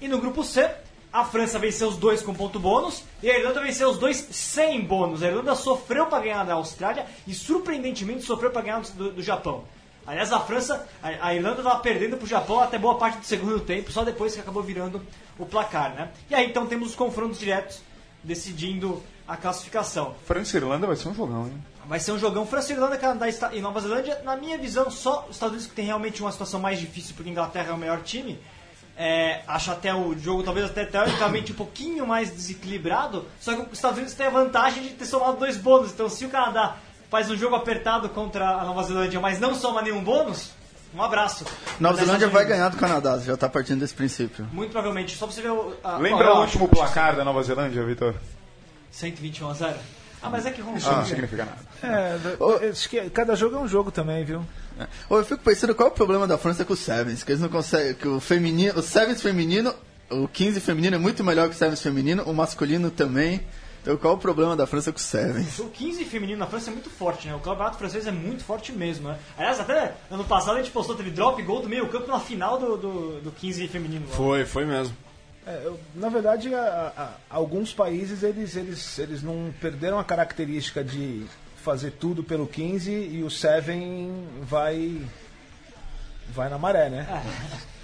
[0.00, 0.70] E no grupo C,
[1.12, 4.82] a França venceu os dois com ponto bônus e a Irlanda venceu os dois sem
[4.82, 5.22] bônus.
[5.22, 9.64] A Irlanda sofreu para ganhar da Austrália e surpreendentemente sofreu para ganhar do, do, Japão.
[10.06, 13.24] Aliás, a França, a, a Irlanda estava perdendo para o Japão até boa parte do
[13.24, 15.00] segundo tempo, só depois que acabou virando
[15.38, 16.10] o placar, né?
[16.30, 17.80] E aí então temos os confrontos diretos
[18.22, 20.14] decidindo a classificação.
[20.26, 21.64] França e Irlanda vai ser um jogão, hein?
[21.88, 24.20] Vai ser um jogão França, Irlanda, Canadá e Nova Zelândia.
[24.24, 27.28] Na minha visão, só os Estados Unidos que tem realmente uma situação mais difícil, porque
[27.28, 28.40] a Inglaterra é o melhor time.
[28.98, 33.72] É, acho até o jogo talvez até teoricamente um pouquinho mais desequilibrado, só que os
[33.72, 35.92] Estados Unidos têm a vantagem de ter somado dois bônus.
[35.92, 36.76] Então, se o Canadá
[37.10, 40.50] faz um jogo apertado contra a Nova Zelândia, mas não soma nenhum bônus,
[40.94, 41.44] um abraço.
[41.78, 44.48] Nova Zelândia vai ganhar do Canadá, já está partindo desse princípio.
[44.50, 45.14] Muito provavelmente.
[45.14, 45.74] Só pra você ver o.
[45.84, 48.14] A, Lembra o último placar da Nova Zelândia, Vitor?
[48.90, 49.76] 121 a 0?
[50.22, 51.58] Ah, mas é que Isso não significa nada.
[51.82, 54.42] É, acho que cada jogo é um jogo também, viu?
[54.78, 54.86] É.
[55.10, 57.48] Eu fico pensando qual é o problema da França com o Sevens, que eles não
[57.48, 57.94] conseguem.
[57.94, 58.78] Que o feminino.
[58.78, 59.74] O Sevens feminino,
[60.10, 63.40] o 15 feminino é muito melhor que o Sevens feminino, o masculino também.
[63.86, 65.60] Então qual é o problema da França com o Sevens?
[65.60, 67.36] O 15 feminino na França é muito forte, né?
[67.36, 69.16] O campeonato francês é muito forte mesmo, né?
[69.38, 72.58] Aliás, até ano passado a gente postou, teve drop gol do meio campo na final
[72.58, 74.04] do, do, do 15 feminino.
[74.08, 74.92] Foi, foi mesmo.
[75.46, 80.82] É, eu, na verdade, a, a, alguns países eles, eles, eles não perderam a característica
[80.82, 81.24] de
[81.62, 85.00] fazer tudo pelo 15 e o Seven vai
[86.30, 87.06] vai na maré, né?
[87.72, 87.76] É.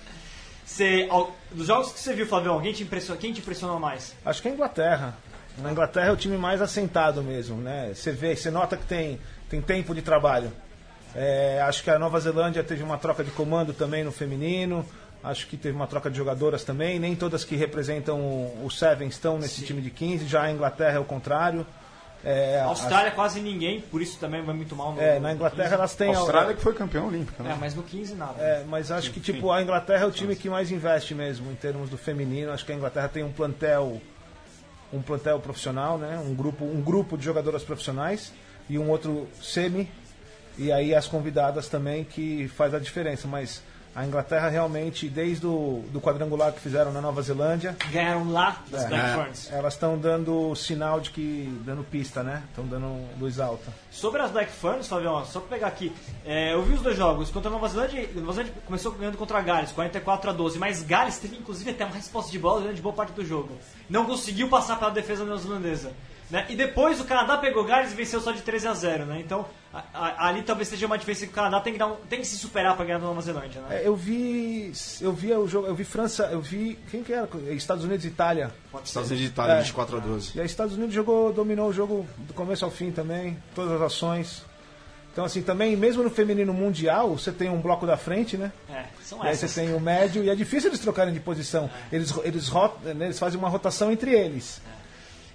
[0.73, 1.07] Você,
[1.51, 4.15] dos jogos que você viu, Flavio, alguém te impressionou, quem te impressionou mais?
[4.25, 5.15] Acho que a Inglaterra.
[5.59, 7.93] Na Inglaterra é o time mais assentado mesmo, né?
[7.95, 10.51] Você vê, você nota que tem, tem tempo de trabalho.
[11.15, 14.87] É, acho que a Nova Zelândia teve uma troca de comando também no feminino.
[15.23, 16.99] Acho que teve uma troca de jogadoras também.
[16.99, 18.19] Nem todas que representam
[18.65, 19.67] o Seven estão nesse Sim.
[19.67, 20.27] time de 15.
[20.27, 21.65] Já a Inglaterra é o contrário.
[22.25, 23.15] É, a Austrália a...
[23.15, 24.93] quase ninguém, por isso também vai muito mal.
[24.93, 26.15] No, é, na Inglaterra elas têm.
[26.15, 27.53] A Austrália que foi campeão olímpico, né?
[27.53, 28.41] É, mas no 15 nada.
[28.41, 31.51] É, mas acho sim, que tipo a Inglaterra é o time que mais investe mesmo
[31.51, 32.53] em termos do feminino.
[32.53, 34.01] Acho que a Inglaterra tem um plantel,
[34.93, 36.17] um plantel profissional, né?
[36.25, 38.33] Um grupo, um grupo de jogadoras profissionais
[38.71, 39.91] e um outro semi.
[40.57, 43.63] E aí as convidadas também que faz a diferença, mas
[43.95, 47.77] a Inglaterra realmente, desde o do quadrangular que fizeram na Nova Zelândia.
[47.91, 49.53] Ganharam lá das é, Black Ferns.
[49.53, 51.61] Elas estão dando sinal de que.
[51.65, 52.43] dando pista, né?
[52.49, 53.73] Estão dando luz alta.
[53.91, 55.93] Sobre as Black Ferns, Fabião, só pra pegar aqui.
[56.25, 57.31] É, eu vi os dois jogos.
[57.31, 60.59] Contra a Nova Zelândia, a Nova Zelândia começou ganhando contra a Gales, 44 a 12.
[60.59, 63.59] Mas Gales teve inclusive até uma resposta de bola durante boa parte do jogo.
[63.91, 65.93] Não conseguiu passar pela defesa neozelandesa.
[66.31, 66.47] Né?
[66.49, 69.21] E depois o Canadá pegou Gales e venceu só de 13 a 0, né?
[69.21, 71.97] Então a- a- ali talvez seja uma diferença que o Canadá tem que, dar um-
[72.09, 73.83] tem que se superar para ganhar da Nova Zelândia, né?
[73.83, 74.73] É, eu vi.
[75.01, 75.67] Eu vi o jogo.
[75.67, 76.25] Eu vi França.
[76.33, 76.79] Eu vi.
[76.91, 77.29] Quem que era?
[77.51, 78.51] Estados Unidos e Itália.
[78.83, 79.61] Estados Unidos e Itália, É.
[79.61, 80.33] 24 a 12.
[80.35, 83.83] E aí Estados Unidos jogou, dominou o jogo do começo ao fim também, todas as
[83.83, 84.43] ações.
[85.13, 88.51] Então assim, também, mesmo no feminino mundial, você tem um bloco da frente, né?
[88.71, 89.55] É, são E aí você essas.
[89.55, 91.69] tem o médio, e é difícil eles trocarem de posição.
[91.93, 94.63] Eles, eles, rot- né, eles fazem uma rotação entre eles.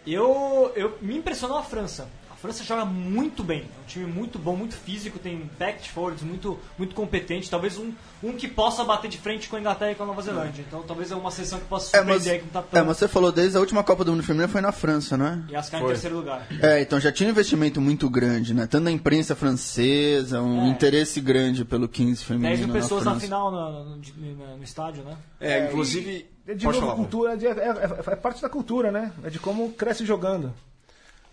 [0.08, 2.10] Eu, eu me impressionou a França.
[2.38, 3.62] A França joga muito bem.
[3.62, 7.50] É um time muito bom, muito físico, tem back forwards muito, muito competente.
[7.50, 7.92] Talvez um,
[8.24, 10.64] um que possa bater de frente com a Inglaterra e com a Nova Zelândia.
[10.68, 12.80] Então talvez é uma seleção que possa É surpreender mas, aí que não tá tão...
[12.80, 15.44] é, mas você falou desde a última Copa do Mundo Feminina foi na França, né?
[15.50, 16.46] E as caras em terceiro lugar.
[16.62, 18.68] É, então já tinha um investimento muito grande, né?
[18.68, 20.70] Tanto na imprensa francesa, um É.
[20.70, 23.26] interesse grande pelo 15 feminino 10 mil pessoas na, França.
[23.26, 25.18] final no, no- no- no estádio, né?
[25.42, 26.28] É, inclusive.
[26.48, 26.96] É de novo, falar.
[26.96, 29.12] cultura, é, é- é- é parte da cultura, né?
[29.24, 30.54] É de como cresce jogando.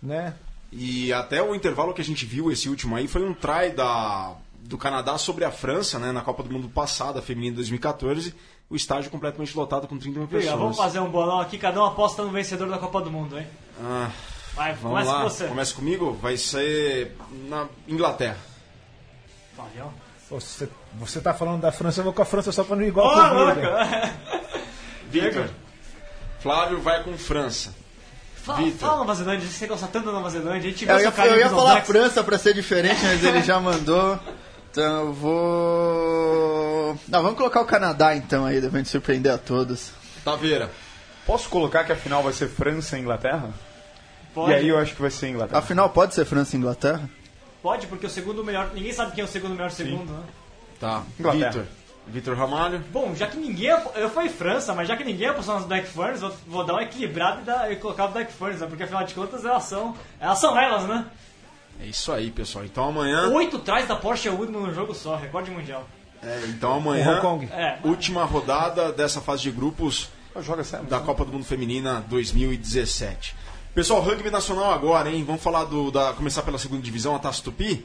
[0.02, 0.34] Né?
[0.76, 4.34] E até o intervalo que a gente viu, esse último aí, foi um try da,
[4.60, 6.10] do Canadá sobre a França, né?
[6.10, 8.34] Na Copa do Mundo passada, feminina 2014.
[8.68, 10.58] O estádio completamente lotado com 30 mil Liga, pessoas.
[10.58, 13.46] vamos fazer um bolão aqui, cada um aposta no vencedor da Copa do Mundo, hein?
[13.80, 14.10] Ah,
[14.54, 15.46] Vai, vamos começa lá, com você.
[15.48, 16.12] começa comigo?
[16.14, 17.16] Vai ser
[17.48, 18.38] na Inglaterra.
[19.56, 19.92] Valeu.
[20.30, 22.88] Você, você tá falando da França, eu vou com a França só pra não ir
[22.88, 23.60] igual Ô, com o louco!
[25.10, 25.24] Vila.
[25.26, 25.50] Victor.
[26.40, 27.74] Flávio vai com França.
[28.44, 28.78] Fala, Vitor.
[28.78, 30.68] fala Nova Zelândia, você gosta tanto da Nova Zelândia.
[30.68, 31.82] A gente Eu ia, eu ia falar.
[31.82, 34.18] França pra ser diferente, mas ele já mandou.
[34.70, 36.98] Então eu vou.
[37.08, 39.92] Não, vamos colocar o Canadá então aí, devendo surpreender a todos.
[40.22, 40.70] Taveira.
[41.26, 43.48] Posso colocar que a final vai ser França e Inglaterra?
[44.34, 45.58] Pode, E aí eu acho que vai ser Inglaterra.
[45.58, 47.08] Afinal, pode ser França e Inglaterra?
[47.62, 48.72] pode, porque o segundo melhor.
[48.74, 50.22] Ninguém sabe quem é o segundo melhor segundo, né?
[50.78, 51.02] Tá.
[51.18, 51.50] Inglaterra.
[51.50, 51.66] Vitor.
[52.06, 52.84] Vitor Ramalho.
[52.92, 53.70] Bom, já que ninguém.
[53.94, 56.82] Eu fui França, mas já que ninguém apostou nas Black Ferns, vou, vou dar uma
[56.82, 58.66] equilibrada e, dar, e colocar o Black Ferns, né?
[58.66, 59.96] Porque afinal de contas elas são.
[60.20, 61.06] Elas são elas, né?
[61.80, 62.64] É isso aí, pessoal.
[62.64, 63.28] Então amanhã.
[63.30, 65.88] Oito trás da Porsche Woodman no jogo só, recorde mundial.
[66.22, 67.12] É, então O amanhã.
[67.12, 67.48] Hong Kong.
[67.52, 67.78] É.
[67.84, 70.08] Última rodada dessa fase de grupos
[70.88, 73.36] da Copa do Mundo Feminina 2017.
[73.74, 75.24] Pessoal, rugby nacional agora, hein?
[75.24, 77.84] Vamos falar do da começar pela segunda divisão, a Taça Tupi,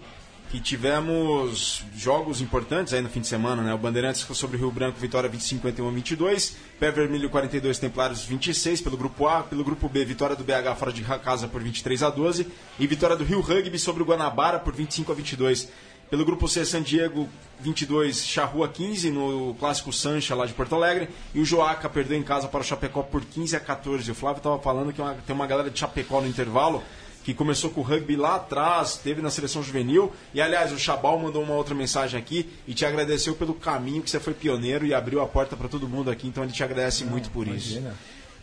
[0.50, 3.74] que tivemos jogos importantes aí no fim de semana, né?
[3.74, 8.82] O Bandeirantes sobre o Rio Branco, vitória 25 51 22, Pé Vermelho 42 Templários 26
[8.82, 12.10] pelo grupo A, pelo grupo B, vitória do BH fora de casa por 23 a
[12.10, 12.47] 12
[12.80, 15.70] e vitória do Rio Rugby sobre o Guanabara por 25 a 22.
[16.10, 17.30] Pelo grupo C, San Diego
[17.60, 21.08] 22, Charrua 15 no clássico Sancha lá de Porto Alegre.
[21.36, 24.10] E o Joaca perdeu em casa para o Chapecó por 15 a 14.
[24.10, 26.82] O Flávio estava falando que uma- tem uma galera de Chapecó no intervalo
[27.30, 30.12] que começou com o rugby lá atrás, teve na seleção juvenil.
[30.34, 34.10] E aliás, o Chabal mandou uma outra mensagem aqui e te agradeceu pelo caminho que
[34.10, 36.28] você foi pioneiro e abriu a porta para todo mundo aqui.
[36.28, 37.80] Então ele te agradece muito por isso.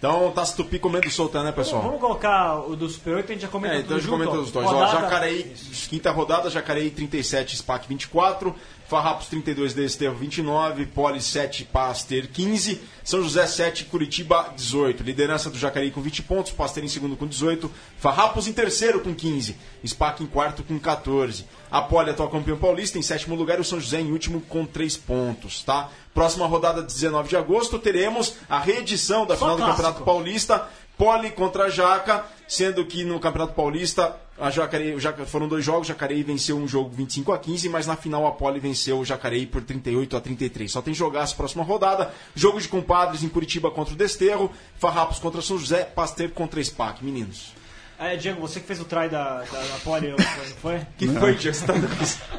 [0.06, 1.82] Então, Taça Tupi comendo solta, né, pessoal?
[1.82, 4.08] Vamos colocar o do Super 8 e a gente já comenta É, então a gente
[4.08, 4.40] junto, comenta ó.
[4.40, 4.66] os dois.
[4.66, 5.52] Ó, Rodada- Jacareí,
[5.88, 8.54] quinta rodada, Jacareí 37, SPAC 24,
[8.88, 15.02] Farrapos 32, Desterro 29, Poli 7, Paster 15, São José 7, Curitiba 18.
[15.02, 19.12] Liderança do Jacareí com 20 pontos, Paster em segundo com 18, Farrapos em terceiro com
[19.12, 21.44] 15, SPAC em quarto com 14.
[21.76, 24.64] A Poli, atual campeão paulista, em sétimo lugar e o São José em último com
[24.64, 25.90] 3 pontos, tá?
[26.14, 29.76] Próxima rodada, 19 de agosto, teremos a reedição da Só final do clássico.
[29.76, 35.26] Campeonato Paulista, Poli contra a Jaca, sendo que no Campeonato Paulista a Jacareí, o Jaca,
[35.26, 38.58] foram dois jogos, Jacareí venceu um jogo 25 a 15, mas na final a Poli
[38.58, 40.72] venceu o Jacareí por 38 a 33.
[40.72, 45.42] Só tem jogaço próxima rodada, jogo de compadres em Curitiba contra o Desterro, Farrapos contra
[45.42, 47.04] São José, Pasteiro contra SPAC.
[47.04, 47.52] Meninos.
[47.98, 50.18] É, Diego, você que fez o try da, da, da Poli, não
[50.60, 50.80] foi?
[50.98, 51.56] que foi, Diego?
[51.56, 51.74] Você tá?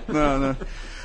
[0.08, 0.58] Não, não.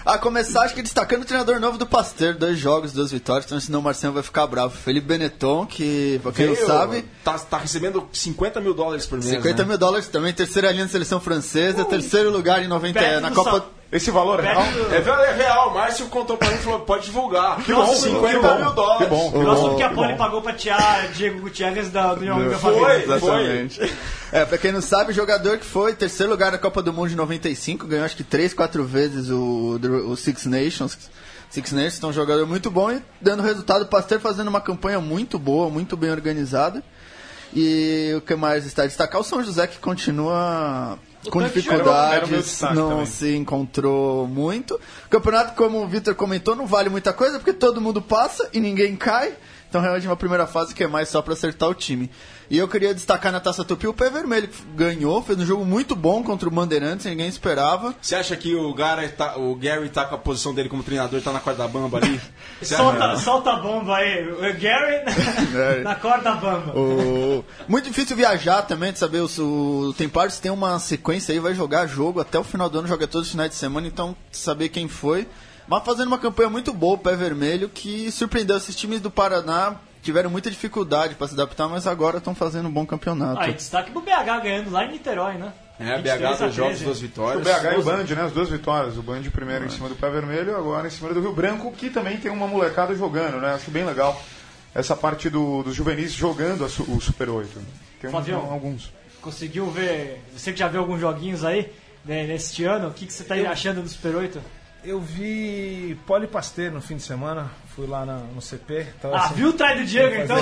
[0.05, 3.61] A começar, acho que destacando o treinador novo do Pasteur, dois jogos, duas vitórias, então
[3.61, 4.77] senão o Marcelo vai ficar bravo.
[4.77, 9.19] Felipe Benetton, que, pra quem não Veio, sabe, Tá, tá recebendo 50 mil dólares por
[9.19, 9.31] mês.
[9.31, 9.69] 50 né?
[9.69, 13.51] mil dólares também, terceira linha da seleção francesa, terceiro lugar em 90 Perto na Copa.
[13.51, 14.63] Sal- Esse valor é real?
[14.91, 17.63] É, é real, o Márcio contou pra mim e falou: pode divulgar.
[17.63, 19.05] Que bom, 50 que bom, mil dólares.
[19.05, 19.31] que bom.
[19.77, 20.17] Que a que Poli bom.
[20.19, 23.03] pagou pra tirar Diego Gutierrez da do União Amiga Foi.
[23.03, 23.93] Exatamente.
[24.33, 27.17] É, pra quem não sabe, jogador que foi terceiro lugar na Copa do Mundo de
[27.17, 30.97] 95, ganhou acho que três, quatro vezes o, o Six Nations.
[31.51, 33.83] Six Nations, então um jogador muito bom e dando resultado.
[33.83, 36.83] O Pasteur fazendo uma campanha muito boa, muito bem organizada.
[37.55, 39.21] E o que mais está a destacar?
[39.21, 40.99] O São José que continua
[41.31, 43.07] com dificuldades, não também.
[43.07, 44.75] se encontrou muito.
[45.07, 48.61] O campeonato, como o Vitor comentou, não vale muita coisa porque todo mundo passa e
[48.61, 49.35] ninguém cai.
[49.69, 52.11] Então realmente uma primeira fase que é mais só para acertar o time.
[52.53, 55.65] E eu queria destacar na Taça Tupi o Pé Vermelho, que ganhou, fez um jogo
[55.65, 57.95] muito bom contra o Bandeirantes, ninguém esperava.
[57.99, 61.23] Você acha que o Gary tá, o Gary tá com a posição dele como treinador,
[61.23, 62.21] tá na corda bamba ali?
[62.63, 64.29] Solta, solta a bomba aí.
[64.31, 65.03] O Gary
[65.83, 66.79] na corda bamba.
[66.79, 71.55] O- Muito difícil viajar também, de saber o, o Templares tem uma sequência aí, vai
[71.55, 74.69] jogar jogo até o final do ano, joga todos os finais de semana, então saber
[74.69, 75.27] quem foi.
[75.67, 79.77] Mas fazendo uma campanha muito boa, o Pé Vermelho, que surpreendeu esses times do Paraná.
[80.03, 83.41] Tiveram muita dificuldade para se adaptar, mas agora estão fazendo um bom campeonato.
[83.41, 85.53] Ah, e destaque pro BH ganhando lá em Niterói, né?
[85.79, 86.85] É, 23 BH, dois jogos, 13.
[86.85, 87.43] duas O vitórias.
[87.45, 88.23] BH e o Band, né?
[88.23, 88.97] As duas vitórias.
[88.99, 91.89] O Band primeiro em cima do Pé Vermelho, agora em cima do Rio Branco, que
[91.89, 93.55] também tem uma molecada jogando, né?
[93.55, 94.21] Acho bem legal
[94.75, 97.61] essa parte do, dos juvenis jogando su- o Super 8.
[98.01, 98.93] Tem uns- alguns.
[99.21, 100.21] Conseguiu ver.
[100.37, 101.73] Você que já viu alguns joguinhos aí
[102.05, 104.41] né, neste ano, o que, que você tá achando do Super 8?
[104.85, 108.87] Eu vi Poli Pasteur no fim de semana, fui lá na- no CP.
[109.15, 110.37] Ah, viu o trai do Diego então?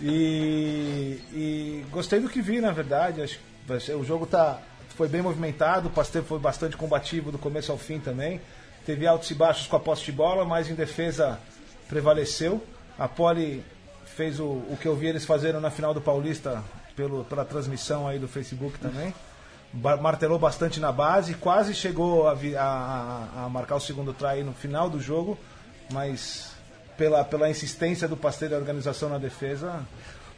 [0.00, 3.22] E, e gostei do que vi, na verdade.
[3.22, 3.38] Acho
[3.78, 4.58] que o jogo tá,
[4.96, 8.40] foi bem movimentado, o Pasteur foi bastante combativo do começo ao fim também.
[8.84, 11.38] Teve altos e baixos com a posse de bola, mas em defesa
[11.88, 12.62] prevaleceu.
[12.98, 13.64] A Poli
[14.04, 16.62] fez o, o que eu vi eles fazendo na final do Paulista
[16.94, 19.14] pelo, pela transmissão aí do Facebook também.
[20.00, 24.88] Martelou bastante na base, quase chegou a, a- a- marcar o segundo try no final
[24.88, 25.36] do jogo,
[25.92, 26.52] mas
[26.96, 29.80] pela, pela insistência do Pasteur e a organização na defesa.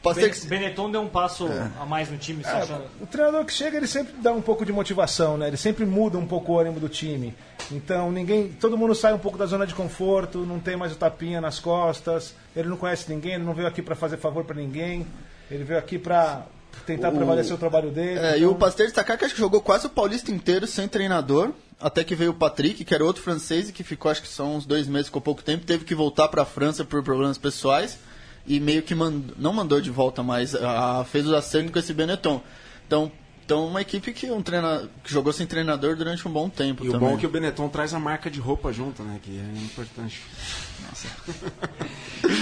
[0.03, 1.49] Pasteur Ben- Benetton deu um passo
[1.81, 2.81] a mais no time, você É, acha?
[3.01, 5.49] o treinador que chega, ele sempre dá um pouco de motivação, né?
[5.49, 7.35] Ele sempre muda um pouco o ânimo do time.
[7.73, 10.97] Então, ninguém, todo mundo sai um pouco da zona de conforto, não tem mais o
[10.97, 12.35] tapinha nas costas.
[12.55, 15.05] Ele não conhece ninguém, ele não veio aqui para fazer favor para ninguém.
[15.51, 16.43] Ele veio aqui para
[16.85, 18.19] tentar O- prevalecer o trabalho dele.
[18.19, 20.87] É, e então- o Pasteur destacar que acho que jogou quase o Paulista inteiro sem
[20.89, 21.53] treinador.
[21.81, 24.45] Até que veio o Patrick, que era outro francês e que ficou, acho que só
[24.47, 25.67] uns dois meses, ficou pouco tempo.
[25.67, 27.99] Teve que voltar para a França por problemas pessoais.
[28.47, 31.93] E meio que mand- não mandou de volta, mas ah, fez o acerto com esse
[31.93, 32.41] Benetton.
[32.87, 33.11] Então,
[33.45, 36.89] então uma equipe que, um treina, que jogou sem treinador durante um bom tempo E
[36.89, 37.09] o também.
[37.11, 39.19] bom é que o Benetton traz a marca de roupa junto, né?
[39.23, 40.23] Que é importante.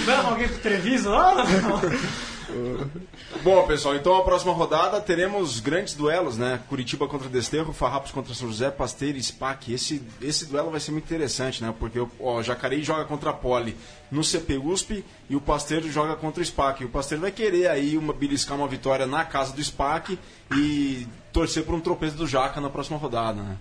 [0.05, 1.43] Leva alguém pro Treviso lá?
[3.43, 6.59] Bom, pessoal, então a próxima rodada teremos grandes duelos, né?
[6.69, 9.73] Curitiba contra Desterro, Farrapos contra São José, Pasteira e SPAC.
[9.73, 11.73] Esse, esse duelo vai ser muito interessante, né?
[11.77, 13.75] Porque o Jacareí joga contra a Poli
[14.11, 16.85] no CP USP e o Pasteiro joga contra o SPAC.
[16.85, 20.17] O Pasteiro vai querer aí uma, beliscar uma vitória na casa do SPAC
[20.55, 23.57] e torcer por um tropeço do Jaca na próxima rodada, né?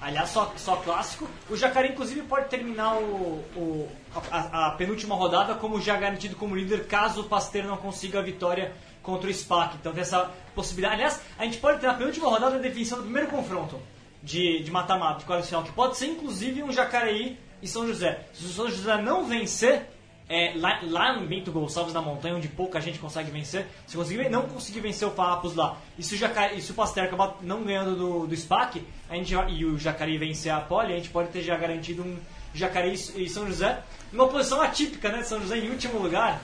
[0.00, 1.28] Aliás, só, só clássico.
[1.50, 3.88] O Jacaré, inclusive, pode terminar o, o-
[4.30, 8.22] a, a penúltima rodada como já garantido como líder, caso o Pasteiro não consiga a
[8.22, 8.72] vitória
[9.02, 9.76] contra o SPAC.
[9.80, 10.94] Então tem essa possibilidade.
[10.94, 13.80] Aliás, a gente pode ter na penúltima rodada a definição do primeiro confronto
[14.22, 18.20] de de mata-mata, de quadro final, que pode ser inclusive um Jacareí e São José.
[18.32, 19.88] Se o São José não vencer,
[20.28, 24.28] é, lá, lá no Bento Gonçalves da Montanha, onde pouca gente consegue vencer, se conseguir,
[24.28, 27.36] não conseguir vencer o Farrapos lá, e se o, Jaca, e se o Pasteur acabar
[27.42, 31.08] não ganhando do, do SPAC, a gente, e o Jacareí vencer a Poli, a gente
[31.08, 32.16] pode ter já garantido um
[32.54, 33.78] Jacareí e São José,
[34.12, 35.22] numa posição atípica, né?
[35.22, 36.40] São José em último lugar.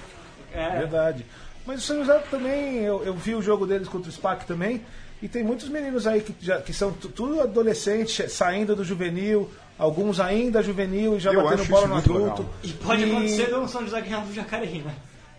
[0.53, 1.27] É, Verdade.
[1.67, 4.83] Mas o São José também, eu, eu vi o jogo deles contra o SPAC também,
[5.23, 9.51] e tem muitos meninos aí que, já, que são tu- tudo adolescentes, saindo do juvenil,
[9.79, 12.43] alguns ainda juvenil e já Eu batendo bola no adulto.
[12.43, 12.55] legal.
[12.63, 14.95] e pode acontecer do São José ganhando do Jacareí, né?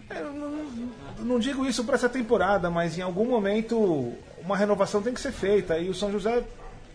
[0.09, 0.49] É, Eu não,
[1.25, 4.13] não- digo isso para essa temporada, mas em algum momento
[4.43, 5.77] uma renovação tem que ser feita.
[5.79, 6.43] E o São José,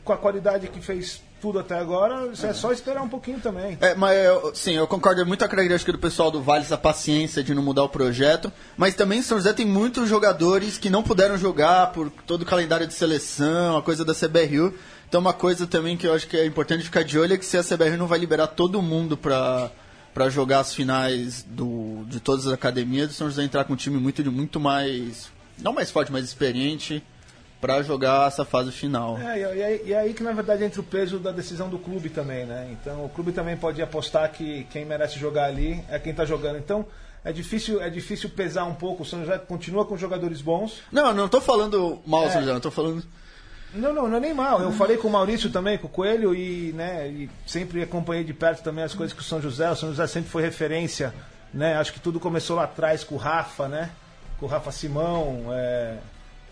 [0.04, 3.76] com a qualidade que fez tudo até agora, é só esperar um pouquinho também.
[3.80, 6.76] É, mas eu- sim, eu concordo muito com a característica do pessoal do Vale, essa
[6.76, 8.52] paciência de não mudar o projeto.
[8.76, 12.86] Mas também São José tem muitos jogadores que não puderam jogar por todo o calendário
[12.86, 14.74] de seleção, a coisa da CBRU.
[15.10, 17.44] Então uma coisa também que eu acho que é importante ficar de olho é que
[17.44, 19.68] se a CBRU não vai liberar todo mundo pra,
[20.14, 23.76] pra jogar as finais do, de todas as academias, o São José entrar com um
[23.76, 25.28] time muito, muito mais.
[25.58, 27.02] não mais forte, mais experiente
[27.60, 29.18] pra jogar essa fase final.
[29.18, 32.08] É, e, e aí, aí que na verdade entra o peso da decisão do clube
[32.08, 32.68] também, né?
[32.70, 36.56] Então o clube também pode apostar que quem merece jogar ali é quem está jogando.
[36.56, 36.86] Então
[37.24, 39.02] é difícil, é difícil pesar um pouco.
[39.02, 40.80] O São José continua com jogadores bons.
[40.92, 42.30] Não, não tô falando mal, É.
[42.30, 43.02] São José, eu tô falando.
[43.74, 44.60] Não, não, não é nem mal.
[44.60, 48.32] Eu falei com o Maurício também, com o Coelho, e, né, e sempre acompanhei de
[48.34, 49.70] perto também as coisas que o São José.
[49.70, 51.14] O São José sempre foi referência,
[51.54, 51.76] né?
[51.76, 53.90] Acho que tudo começou lá atrás com o Rafa, né?
[54.38, 55.98] Com o Rafa Simão, é,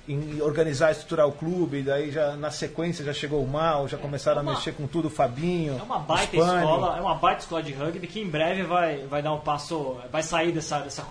[0.08, 1.82] em organizar, estruturar o clube.
[1.82, 4.86] Daí já na sequência já chegou o Mal, já começaram É uma- a mexer com
[4.86, 5.76] tudo, o Fabinho.
[5.78, 9.22] É uma baita escola, é uma baita escola de rugby que em breve vai, vai
[9.22, 11.04] dar um passo, vai sair dessa, dessa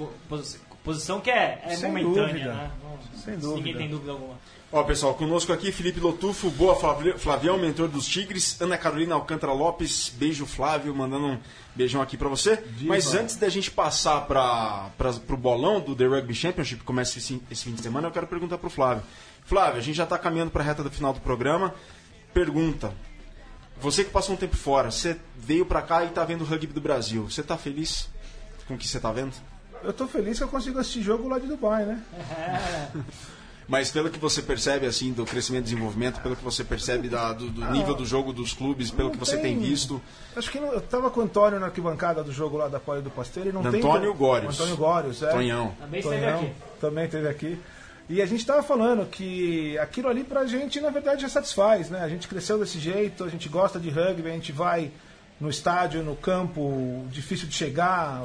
[0.83, 2.53] posição que é, é Sem momentânea, dúvida.
[2.53, 2.71] né?
[2.81, 3.77] Não- Sem Ninguém dúvida.
[3.79, 4.35] tem dúvida alguma.
[4.69, 9.53] Ó, pessoal, conosco aqui Felipe Lotufo, boa Flavi- Flavião, mentor dos Tigres, Ana Carolina Alcântara
[9.53, 11.39] Lopes, beijo Flávio, mandando um
[11.73, 12.61] beijão aqui pra você.
[12.81, 14.89] Mas antes da gente passar para
[15.25, 18.27] pro bolão do The Rugby Championship, que começa esse, esse fim de semana, eu quero
[18.27, 19.03] perguntar pro Flávio.
[19.45, 21.73] Flávio, a gente já tá caminhando pra reta do final do programa.
[22.33, 22.93] Pergunta.
[23.79, 26.67] Você que passou um tempo fora, você veio pra cá e tá vendo o rugby
[26.73, 27.23] do Brasil.
[27.29, 28.09] Você tá feliz
[28.67, 29.31] com o que você tá vendo?
[29.81, 32.03] Eu tô feliz que eu consigo assistir jogo lá de Dubai, né?
[33.67, 37.33] Mas pelo que você percebe assim do crescimento e desenvolvimento, pelo que você percebe da-
[37.33, 40.01] do, do nível do jogo dos clubes, pelo que você tem visto,
[40.35, 43.01] Acho que não- eu tava com o Antônio na arquibancada do jogo lá da Poli
[43.01, 43.79] do Pasteiro e não tem.
[43.81, 44.55] Antônio Górios.
[44.55, 45.29] Antônio Górios, é.
[45.31, 45.75] Tonhão.
[45.79, 46.51] Também esteve Tonhão, aqui.
[46.79, 47.59] Também esteve aqui.
[48.09, 51.99] E a gente estava falando que aquilo ali pra gente, na verdade, já satisfaz, né?
[51.99, 54.91] A gente cresceu desse jeito, a gente gosta de rugby, a gente vai
[55.41, 58.23] no estádio, no campo, difícil de chegar,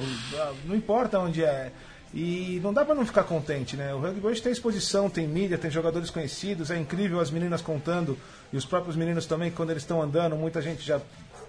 [0.65, 1.73] não importa onde é.
[2.15, 3.95] E não dá pra não ficar contente, né?
[3.95, 8.19] O rugby hoje tem exposição, tem mídia, tem jogadores conhecidos, é incrível as meninas contando,
[8.53, 11.01] e os próprios meninos também, quando eles estão andando, muita gente já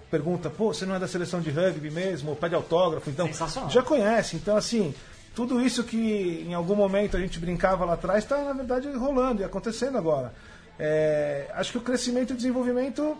[0.10, 3.30] pergunta, pô, você não é da seleção de rugby mesmo, ou pede autógrafo, então
[3.70, 4.38] já conhece.
[4.38, 4.94] Então, assim,
[5.36, 9.42] tudo isso que em algum momento a gente brincava lá atrás está, na verdade, rolando
[9.42, 10.34] e acontecendo agora.
[10.80, 13.18] É, acho que o crescimento e o desenvolvimento,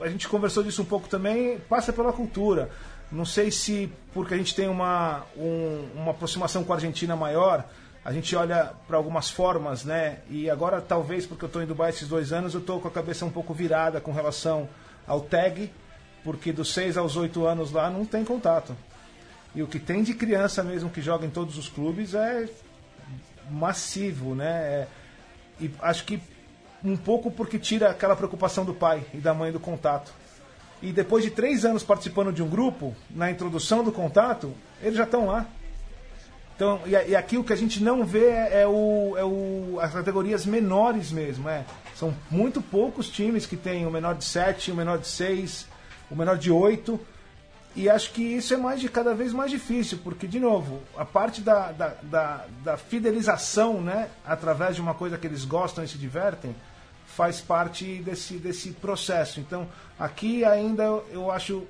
[0.00, 2.70] a gente conversou disso um pouco também, passa pela cultura.
[3.10, 7.64] Não sei se porque a gente tem uma, um- uma aproximação com a Argentina maior,
[8.04, 10.18] a gente olha para algumas formas, né?
[10.30, 12.90] E agora, talvez, porque eu estou em Dubai esses dois anos, eu estou com a
[12.90, 14.68] cabeça um pouco virada com relação
[15.06, 15.70] ao tag,
[16.24, 18.76] porque dos 6 aos 8 anos lá não tem contato.
[19.54, 22.46] E o que tem de criança mesmo que joga em todos os clubes é
[23.50, 24.46] massivo, né?
[24.48, 24.88] É-
[25.60, 26.20] e acho que
[26.84, 30.12] um pouco porque tira aquela preocupação do pai e da mãe do contato.
[30.80, 34.52] E depois de três anos participando de um grupo, na introdução do contato,
[34.82, 35.46] eles já estão lá.
[36.54, 39.78] Então, e, e aqui o que a gente não vê é, é o, é o,
[39.80, 41.48] as categorias menores mesmo.
[41.48, 41.64] É.
[41.94, 45.66] São muito poucos times que têm o menor de 7, o menor de 6,
[46.10, 46.98] o menor de 8.
[47.76, 51.04] E acho que isso é mais de cada vez mais difícil, porque, de novo, a
[51.04, 55.88] parte da, da, da, da fidelização, né, através de uma coisa que eles gostam e
[55.88, 56.56] se divertem,
[57.18, 59.40] faz parte desse, desse processo.
[59.40, 59.66] Então,
[59.98, 61.66] aqui ainda eu acho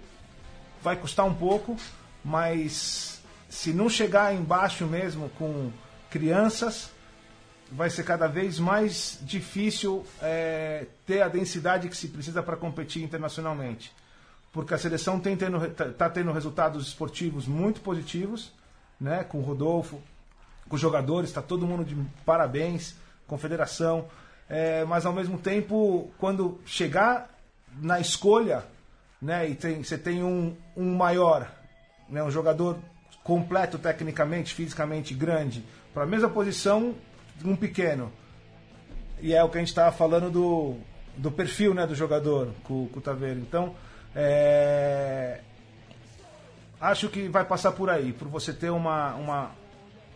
[0.83, 1.75] vai custar um pouco,
[2.23, 5.73] mas se não chegar embaixo mesmo com
[6.11, 6.91] crianças,
[7.73, 13.03] vai ser cada vez mais difícil é, ter a densidade que se precisa para competir
[13.03, 13.91] internacionalmente.
[14.53, 18.53] Porque a seleção está tendo, tá- tá tendo resultados esportivos muito positivos,
[19.01, 19.99] né, com o Rodolfo,
[20.69, 21.97] com os jogadores, está todo mundo de
[22.27, 22.95] parabéns,
[23.27, 24.09] confederação.
[24.49, 27.29] É, mas ao mesmo tempo, quando chegar
[27.81, 28.65] na escolha,
[29.21, 31.51] né, e tem, você tem um, um maior,
[32.09, 32.79] né, um jogador
[33.23, 36.95] completo tecnicamente, fisicamente grande, para a mesma posição
[37.45, 38.11] um pequeno.
[39.21, 40.77] E é o que a gente estava falando do,
[41.17, 43.41] do perfil né, do jogador com o Taveiro.
[43.41, 43.75] Então,
[44.15, 45.41] é,
[46.81, 49.51] acho que vai passar por aí, por você ter uma, uma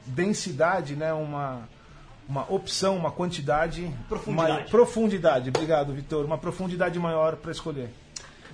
[0.06, 1.68] densidade, né, uma,
[2.28, 3.90] uma opção, uma quantidade.
[4.08, 4.52] Profundidade.
[4.52, 6.24] mai- profundidade, obrigado, Vitor.
[6.24, 7.90] Uma profundidade maior para escolher.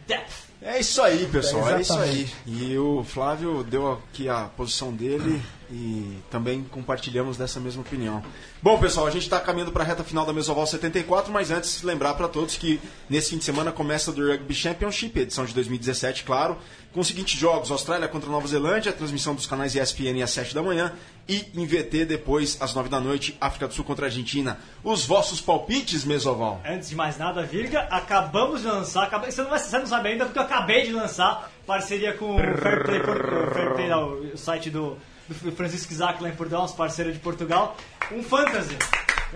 [0.07, 0.49] Depth.
[0.61, 2.29] É isso aí, pessoal, É, é, isso aí.
[2.47, 5.41] E o Flávio deu aqui a posição dele
[5.71, 8.23] e também compartilhamos dessa mesma opinião.
[8.63, 11.83] Bom, pessoal, a gente está caminhando para a reta final da Mesoval 74, mas antes
[11.83, 16.25] lembrar para todos que nesse fim de semana começa do Rugby Championship, edição de 2017,
[16.25, 16.57] claro,
[16.93, 20.63] com os seguintes jogos: Austrália contra Nova Zelândia, transmissão dos canais ESPN às 7 da
[20.63, 20.93] manhã
[21.29, 24.59] e em VT depois às 9 da noite, África do Sul contra Argentina.
[24.83, 26.63] Os vossos palpites, Mesoval?
[26.67, 30.09] Antes de mais nada, Virga, acabamos de lançar, acabei- você, não vai, você não sabe
[30.09, 34.71] ainda porque eu acabei de lançar parceria com o o Fair Play não, o site
[34.71, 34.97] do,
[35.29, 37.77] do Francisco Isaac lá em Portugal, nosso parceiro de Portugal,
[38.13, 38.77] um fantasy.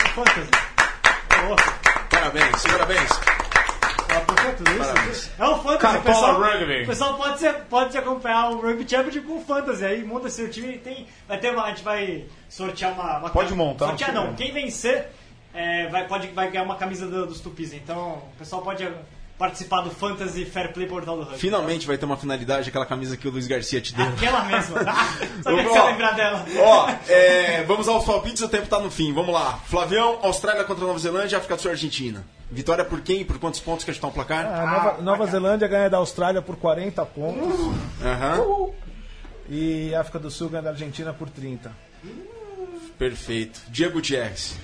[0.04, 0.50] Um fantasy.
[1.50, 1.56] Oh,
[2.08, 3.10] Parabéns, parabéns.
[4.08, 4.78] ela procura tudo isso?
[4.92, 5.30] Parabéns.
[5.38, 6.82] É um fantasy, Cartola pessoal, Rugby.
[6.82, 10.48] o pessoal pode, ser, pode se acompanhar o Rugby Championship com fantasy aí, monta seu
[10.50, 13.18] time, tem, vai ter uma, a gente vai sortear uma...
[13.18, 15.08] uma Pode montar Sortear não, quem vencer
[15.54, 17.72] é, vai, pode, vai ganhar uma camisa do- dos Tupis.
[17.74, 18.86] Então o pessoal pode
[19.42, 21.38] participar do Fantasy Fair Play Portal do Rugby.
[21.38, 24.06] Finalmente vai ter uma finalidade, aquela camisa que o Luiz Garcia te deu.
[24.06, 24.78] Aquela mesma.
[25.42, 26.44] Sabia que Ó, você ia lembrar dela.
[26.60, 29.12] Ó, é, vamos aos palpites, o tempo tá no fim.
[29.12, 29.58] Vamos lá.
[29.66, 32.24] Flavião, Austrália contra Nova Zelândia, África do Sul e Argentina.
[32.52, 33.24] Vitória por quem?
[33.24, 34.46] Por quantos pontos que a gente tá no placar?
[34.46, 37.58] A Nova, Nova Zelândia ganha da Austrália por 40 pontos
[38.00, 38.70] Aham.
[39.50, 41.72] e a África do Sul ganha da Argentina por 30.
[42.96, 43.60] Perfeito.
[43.68, 44.54] Diego Gutierrez.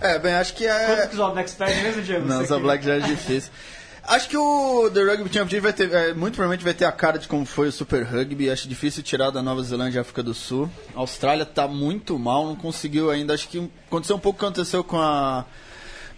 [0.00, 0.86] É, bem, acho que é.
[0.86, 2.26] Quanto que o Zoblex perde mesmo, Diego?
[2.26, 3.52] Não, Você só que- Black já é difícil.
[4.08, 7.18] Acho que o The Rugby Championship vai ter, é, muito provavelmente vai ter a cara
[7.18, 8.50] de como foi o Super Rugby.
[8.50, 10.70] Acho difícil tirar da Nova Zelândia e África do Sul.
[10.94, 13.34] A Austrália tá muito mal, não conseguiu ainda.
[13.34, 15.44] Acho que aconteceu um pouco o que aconteceu com a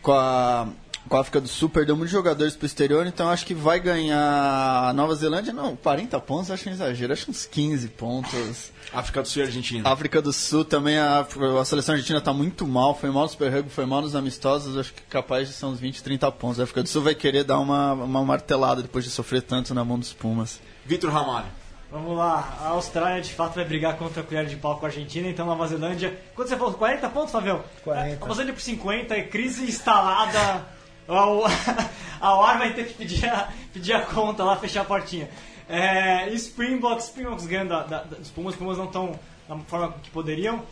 [0.03, 0.68] com a
[1.09, 4.89] com a África do Sul, perdeu muitos jogadores pro exterior, então acho que vai ganhar
[4.89, 5.53] a Nova Zelândia.
[5.53, 8.73] Não, 40 pontos acho um exagero, acho uns 15 pontos.
[8.93, 9.89] África do Sul e Argentina.
[9.89, 11.21] África do Sul também, a,
[11.61, 14.77] a seleção argentina tá muito mal, foi mal no Super Rugby, foi mal nos amistosos,
[14.77, 16.61] acho que capaz de ser uns 20, 30 pontos.
[16.61, 19.85] A África do Sul vai querer dar uma, uma martelada depois de sofrer tanto na
[19.85, 20.61] mão dos Pumas.
[20.85, 21.47] Vitor Ramalho.
[21.91, 24.91] Vamos lá, a Austrália de fato vai brigar contra a colher de pau com a
[24.91, 26.21] Argentina, então Nova Zelândia.
[26.35, 26.75] Quanto você falou?
[26.75, 27.65] 40 pontos, Fabião?
[27.83, 28.21] 40.
[28.21, 30.67] Nova Zelândia por 50, é crise instalada.
[31.09, 31.45] Ao-
[32.21, 35.29] A UAR vai ter que pedir a, pedir a conta lá, fechar a portinha.
[35.69, 39.95] É, e Springboks, Springboks ganhando da, da, dos Pumas, os Pumas não estão da forma
[40.03, 40.63] que poderiam.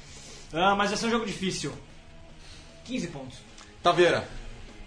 [0.52, 1.72] Ah, mas vai ser um jogo difícil.
[2.84, 3.38] 15 pontos.
[3.82, 4.26] Taveira.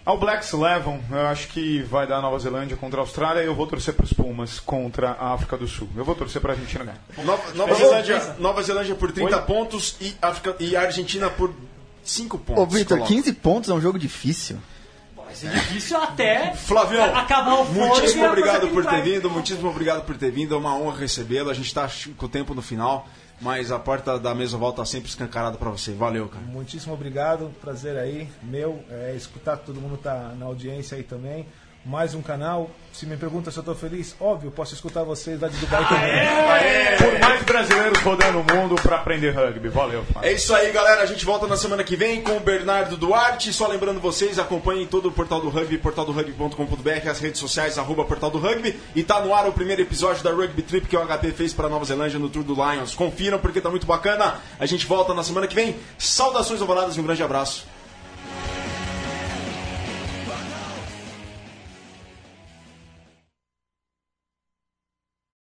[0.04, 3.54] Ao Blacks levam, eu acho que vai dar Nova Zelândia contra a Austrália e eu
[3.54, 5.88] vou torcer para os Pumas contra a África do Sul.
[5.94, 7.00] Eu vou torcer para a Argentina ganhar.
[7.24, 11.54] Nova, Nova Zelândia, Nova Zelândia por 30 pontos e, África, e a Argentina por
[12.02, 12.62] 5 pontos.
[12.62, 13.14] Ô, Vitor, coloca.
[13.14, 14.58] 15 pontos é um jogo difícil.
[15.30, 20.04] Vai ser difícil até Flavião, acabar o fôlego muitíssimo obrigado por ter vindo, muitíssimo obrigado
[20.04, 21.50] por ter vindo, é uma honra recebê-lo.
[21.50, 23.06] A gente está com o tempo no final,
[23.40, 25.92] mas a porta da mesa volta sempre escancarada para você.
[25.92, 26.44] Valeu, cara.
[26.44, 31.46] Muitíssimo obrigado, prazer aí, meu, é, escutar que todo mundo tá na audiência aí também.
[31.84, 32.70] Mais um canal.
[32.92, 36.98] Se me pergunta se eu tô feliz, óbvio, posso escutar vocês lá de Dubai também.
[36.98, 39.68] Por mais brasileiros rodando o mundo para aprender rugby.
[39.68, 40.04] Valeu.
[40.20, 41.00] É isso aí, galera.
[41.00, 43.52] A gente volta na semana que vem com o Bernardo Duarte.
[43.52, 48.30] Só lembrando vocês, acompanhem todo o Portal do Rugby, portaldorugby.com.br, as redes sociais, arroba Portal
[48.30, 48.78] do Rugby.
[48.94, 51.68] E tá no ar o primeiro episódio da Rugby Trip que o HP fez para
[51.68, 52.94] Nova Zelândia no Tour do Lions.
[52.94, 54.34] Confiram porque tá muito bacana.
[54.58, 55.76] A gente volta na semana que vem.
[55.96, 57.66] Saudações ovaladas e um grande abraço.